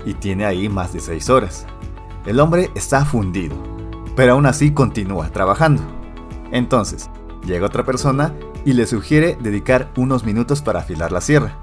y 0.07 0.15
tiene 0.15 0.45
ahí 0.45 0.69
más 0.69 0.93
de 0.93 1.01
6 1.01 1.29
horas. 1.29 1.67
El 2.25 2.38
hombre 2.38 2.71
está 2.77 3.05
fundido, 3.05 3.57
pero 4.15 4.35
aún 4.35 4.47
así 4.47 4.73
continúa 4.73 5.31
trabajando. 5.31 5.83
Entonces, 6.53 7.11
llega 7.45 7.67
otra 7.67 7.85
persona 7.85 8.33
y 8.65 8.75
le 8.75 8.87
sugiere 8.87 9.37
dedicar 9.41 9.91
unos 9.97 10.23
minutos 10.23 10.62
para 10.62 10.79
afilar 10.81 11.11
la 11.11 11.21
sierra. 11.21 11.59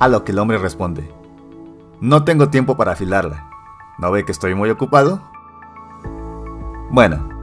A 0.00 0.08
lo 0.08 0.24
que 0.24 0.32
el 0.32 0.40
hombre 0.40 0.58
responde, 0.58 1.08
no 2.00 2.24
tengo 2.24 2.48
tiempo 2.48 2.76
para 2.76 2.92
afilarla. 2.92 3.48
¿No 3.98 4.10
ve 4.10 4.24
que 4.24 4.32
estoy 4.32 4.56
muy 4.56 4.70
ocupado? 4.70 5.22
Bueno, 6.90 7.35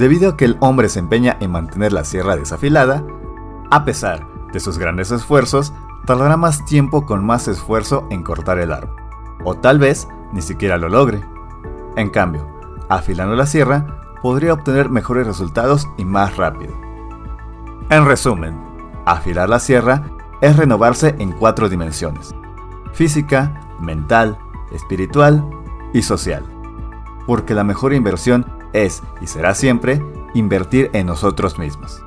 debido 0.00 0.30
a 0.30 0.36
que 0.38 0.46
el 0.46 0.56
hombre 0.60 0.88
se 0.88 0.98
empeña 0.98 1.36
en 1.40 1.52
mantener 1.52 1.92
la 1.92 2.04
sierra 2.04 2.34
desafilada, 2.34 3.04
a 3.70 3.84
pesar 3.84 4.26
de 4.50 4.58
sus 4.58 4.78
grandes 4.78 5.10
esfuerzos, 5.10 5.74
tardará 6.06 6.38
más 6.38 6.64
tiempo 6.64 7.04
con 7.04 7.22
más 7.22 7.48
esfuerzo 7.48 8.06
en 8.10 8.22
cortar 8.22 8.58
el 8.58 8.72
árbol. 8.72 8.96
O 9.44 9.56
tal 9.56 9.78
vez 9.78 10.08
ni 10.32 10.40
siquiera 10.40 10.78
lo 10.78 10.88
logre. 10.88 11.20
En 11.96 12.08
cambio, 12.08 12.46
afilando 12.88 13.36
la 13.36 13.44
sierra, 13.44 14.00
podría 14.22 14.54
obtener 14.54 14.88
mejores 14.88 15.26
resultados 15.26 15.86
y 15.98 16.06
más 16.06 16.34
rápido. 16.38 16.72
En 17.90 18.06
resumen, 18.06 18.58
afilar 19.04 19.50
la 19.50 19.58
sierra 19.58 20.02
es 20.40 20.56
renovarse 20.56 21.14
en 21.18 21.32
cuatro 21.32 21.68
dimensiones. 21.68 22.34
Física, 22.94 23.60
mental, 23.78 24.38
espiritual 24.72 25.46
y 25.92 26.00
social. 26.00 26.42
Porque 27.26 27.52
la 27.52 27.64
mejor 27.64 27.92
inversión 27.92 28.59
es 28.72 29.02
y 29.20 29.26
será 29.26 29.54
siempre 29.54 30.02
invertir 30.34 30.90
en 30.92 31.06
nosotros 31.06 31.58
mismos. 31.58 32.02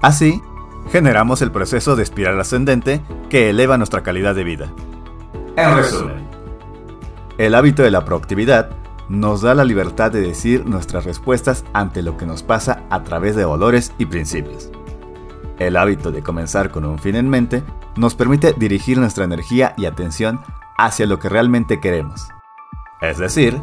Así, 0.00 0.42
generamos 0.90 1.42
el 1.42 1.50
proceso 1.50 1.96
de 1.96 2.02
espiral 2.02 2.38
ascendente 2.40 3.02
que 3.28 3.50
eleva 3.50 3.78
nuestra 3.78 4.02
calidad 4.02 4.34
de 4.34 4.44
vida. 4.44 4.72
En 5.56 5.76
resumen, 5.76 6.28
el 7.38 7.54
hábito 7.54 7.82
de 7.82 7.90
la 7.90 8.04
proactividad 8.04 8.70
nos 9.08 9.40
da 9.40 9.54
la 9.54 9.64
libertad 9.64 10.10
de 10.12 10.20
decir 10.20 10.66
nuestras 10.66 11.04
respuestas 11.04 11.64
ante 11.72 12.02
lo 12.02 12.16
que 12.16 12.26
nos 12.26 12.42
pasa 12.42 12.84
a 12.90 13.02
través 13.02 13.36
de 13.36 13.44
valores 13.44 13.92
y 13.98 14.06
principios. 14.06 14.70
El 15.58 15.76
hábito 15.76 16.12
de 16.12 16.22
comenzar 16.22 16.70
con 16.70 16.84
un 16.84 16.98
fin 16.98 17.16
en 17.16 17.28
mente 17.28 17.64
nos 17.96 18.14
permite 18.14 18.54
dirigir 18.56 18.98
nuestra 18.98 19.24
energía 19.24 19.74
y 19.76 19.86
atención 19.86 20.40
hacia 20.76 21.06
lo 21.06 21.18
que 21.18 21.28
realmente 21.28 21.80
queremos. 21.80 22.28
Es 23.00 23.18
decir, 23.18 23.60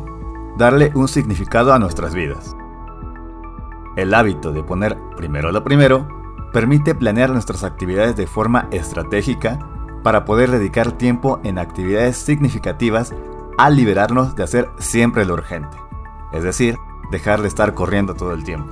darle 0.57 0.91
un 0.95 1.07
significado 1.07 1.73
a 1.73 1.79
nuestras 1.79 2.13
vidas. 2.13 2.55
El 3.95 4.13
hábito 4.13 4.51
de 4.51 4.63
poner 4.63 4.97
primero 5.15 5.51
lo 5.51 5.63
primero 5.63 6.07
permite 6.51 6.95
planear 6.95 7.29
nuestras 7.29 7.63
actividades 7.63 8.15
de 8.15 8.27
forma 8.27 8.67
estratégica 8.71 9.59
para 10.03 10.25
poder 10.25 10.51
dedicar 10.51 10.91
tiempo 10.91 11.39
en 11.43 11.57
actividades 11.57 12.17
significativas 12.17 13.13
al 13.57 13.75
liberarnos 13.75 14.35
de 14.35 14.43
hacer 14.43 14.69
siempre 14.77 15.25
lo 15.25 15.33
urgente, 15.33 15.77
es 16.31 16.43
decir, 16.43 16.77
dejar 17.11 17.41
de 17.41 17.47
estar 17.47 17.73
corriendo 17.73 18.13
todo 18.13 18.33
el 18.33 18.43
tiempo. 18.43 18.71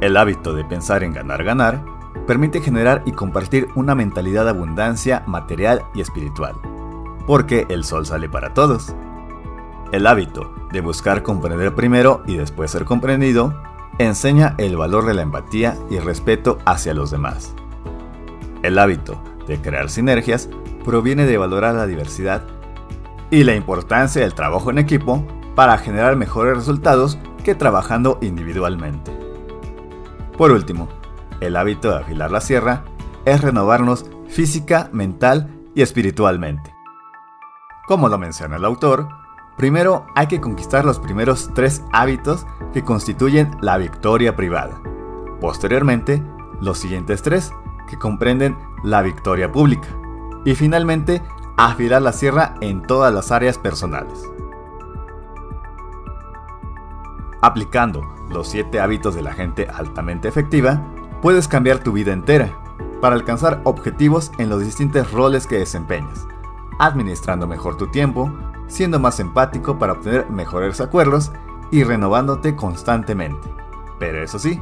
El 0.00 0.16
hábito 0.16 0.52
de 0.54 0.64
pensar 0.64 1.04
en 1.04 1.12
ganar 1.12 1.44
ganar 1.44 1.84
permite 2.26 2.60
generar 2.60 3.02
y 3.06 3.12
compartir 3.12 3.68
una 3.74 3.94
mentalidad 3.94 4.44
de 4.44 4.50
abundancia 4.50 5.22
material 5.26 5.84
y 5.94 6.00
espiritual, 6.00 6.54
porque 7.26 7.66
el 7.68 7.84
sol 7.84 8.06
sale 8.06 8.28
para 8.28 8.52
todos. 8.52 8.94
El 9.92 10.06
hábito 10.06 10.54
de 10.72 10.80
buscar 10.80 11.22
comprender 11.22 11.74
primero 11.74 12.22
y 12.26 12.36
después 12.36 12.70
ser 12.70 12.86
comprendido 12.86 13.54
enseña 13.98 14.54
el 14.56 14.78
valor 14.78 15.04
de 15.04 15.12
la 15.12 15.20
empatía 15.20 15.76
y 15.90 15.98
respeto 15.98 16.58
hacia 16.64 16.94
los 16.94 17.10
demás. 17.10 17.54
El 18.62 18.78
hábito 18.78 19.22
de 19.46 19.60
crear 19.60 19.90
sinergias 19.90 20.48
proviene 20.82 21.26
de 21.26 21.36
valorar 21.36 21.74
la 21.74 21.86
diversidad 21.86 22.42
y 23.30 23.44
la 23.44 23.54
importancia 23.54 24.22
del 24.22 24.32
trabajo 24.32 24.70
en 24.70 24.78
equipo 24.78 25.26
para 25.54 25.76
generar 25.76 26.16
mejores 26.16 26.56
resultados 26.56 27.18
que 27.44 27.54
trabajando 27.54 28.18
individualmente. 28.22 29.12
Por 30.38 30.52
último, 30.52 30.88
el 31.40 31.54
hábito 31.54 31.90
de 31.90 31.98
afilar 31.98 32.30
la 32.30 32.40
sierra 32.40 32.84
es 33.26 33.42
renovarnos 33.42 34.06
física, 34.28 34.88
mental 34.92 35.50
y 35.74 35.82
espiritualmente. 35.82 36.72
Como 37.86 38.08
lo 38.08 38.16
menciona 38.16 38.56
el 38.56 38.64
autor, 38.64 39.21
primero 39.56 40.06
hay 40.14 40.26
que 40.26 40.40
conquistar 40.40 40.84
los 40.84 40.98
primeros 40.98 41.50
tres 41.54 41.82
hábitos 41.92 42.46
que 42.72 42.84
constituyen 42.84 43.56
la 43.60 43.78
victoria 43.78 44.36
privada. 44.36 44.80
Posteriormente, 45.40 46.22
los 46.60 46.78
siguientes 46.78 47.22
tres, 47.22 47.52
que 47.88 47.98
comprenden 47.98 48.56
la 48.82 49.02
victoria 49.02 49.50
pública. 49.50 49.88
Y 50.44 50.54
finalmente, 50.54 51.22
afilar 51.56 52.02
la 52.02 52.12
sierra 52.12 52.54
en 52.60 52.82
todas 52.82 53.12
las 53.12 53.30
áreas 53.30 53.58
personales. 53.58 54.28
Aplicando 57.40 58.02
los 58.30 58.48
7 58.48 58.80
hábitos 58.80 59.14
de 59.14 59.22
la 59.22 59.32
gente 59.32 59.68
altamente 59.68 60.28
efectiva, 60.28 60.80
puedes 61.20 61.48
cambiar 61.48 61.80
tu 61.80 61.92
vida 61.92 62.12
entera 62.12 62.56
para 63.00 63.16
alcanzar 63.16 63.60
objetivos 63.64 64.30
en 64.38 64.48
los 64.48 64.60
distintos 64.60 65.10
roles 65.10 65.48
que 65.48 65.58
desempeñas, 65.58 66.26
administrando 66.78 67.48
mejor 67.48 67.76
tu 67.76 67.88
tiempo, 67.88 68.32
siendo 68.72 68.98
más 68.98 69.20
empático 69.20 69.78
para 69.78 69.92
obtener 69.92 70.30
mejores 70.30 70.80
acuerdos 70.80 71.30
y 71.70 71.84
renovándote 71.84 72.56
constantemente. 72.56 73.48
Pero 73.98 74.22
eso 74.22 74.38
sí, 74.38 74.60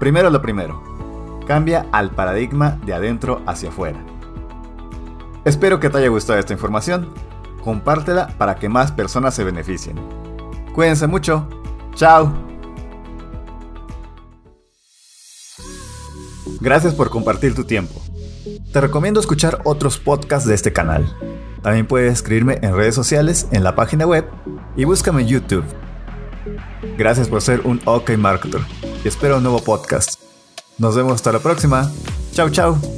primero 0.00 0.30
lo 0.30 0.42
primero, 0.42 0.82
cambia 1.46 1.86
al 1.92 2.10
paradigma 2.10 2.78
de 2.84 2.94
adentro 2.94 3.42
hacia 3.46 3.68
afuera. 3.68 3.98
Espero 5.44 5.78
que 5.78 5.88
te 5.88 5.98
haya 5.98 6.08
gustado 6.08 6.40
esta 6.40 6.52
información. 6.52 7.14
Compártela 7.62 8.28
para 8.36 8.56
que 8.56 8.68
más 8.68 8.90
personas 8.90 9.34
se 9.34 9.44
beneficien. 9.44 9.96
Cuídense 10.74 11.06
mucho. 11.06 11.48
Chao. 11.94 12.32
Gracias 16.60 16.94
por 16.94 17.10
compartir 17.10 17.54
tu 17.54 17.62
tiempo. 17.62 17.94
Te 18.72 18.80
recomiendo 18.80 19.20
escuchar 19.20 19.60
otros 19.64 19.98
podcasts 19.98 20.48
de 20.48 20.54
este 20.54 20.72
canal. 20.72 21.06
También 21.66 21.88
puedes 21.88 22.12
escribirme 22.12 22.60
en 22.62 22.76
redes 22.76 22.94
sociales, 22.94 23.48
en 23.50 23.64
la 23.64 23.74
página 23.74 24.06
web 24.06 24.24
y 24.76 24.84
búscame 24.84 25.22
en 25.22 25.26
YouTube. 25.26 25.64
Gracias 26.96 27.26
por 27.26 27.42
ser 27.42 27.62
un 27.62 27.80
OK 27.86 28.10
Marketer 28.16 28.60
y 29.04 29.08
espero 29.08 29.38
un 29.38 29.42
nuevo 29.42 29.58
podcast. 29.58 30.14
Nos 30.78 30.94
vemos 30.94 31.14
hasta 31.14 31.32
la 31.32 31.40
próxima. 31.40 31.90
Chao, 32.30 32.50
chao. 32.50 32.95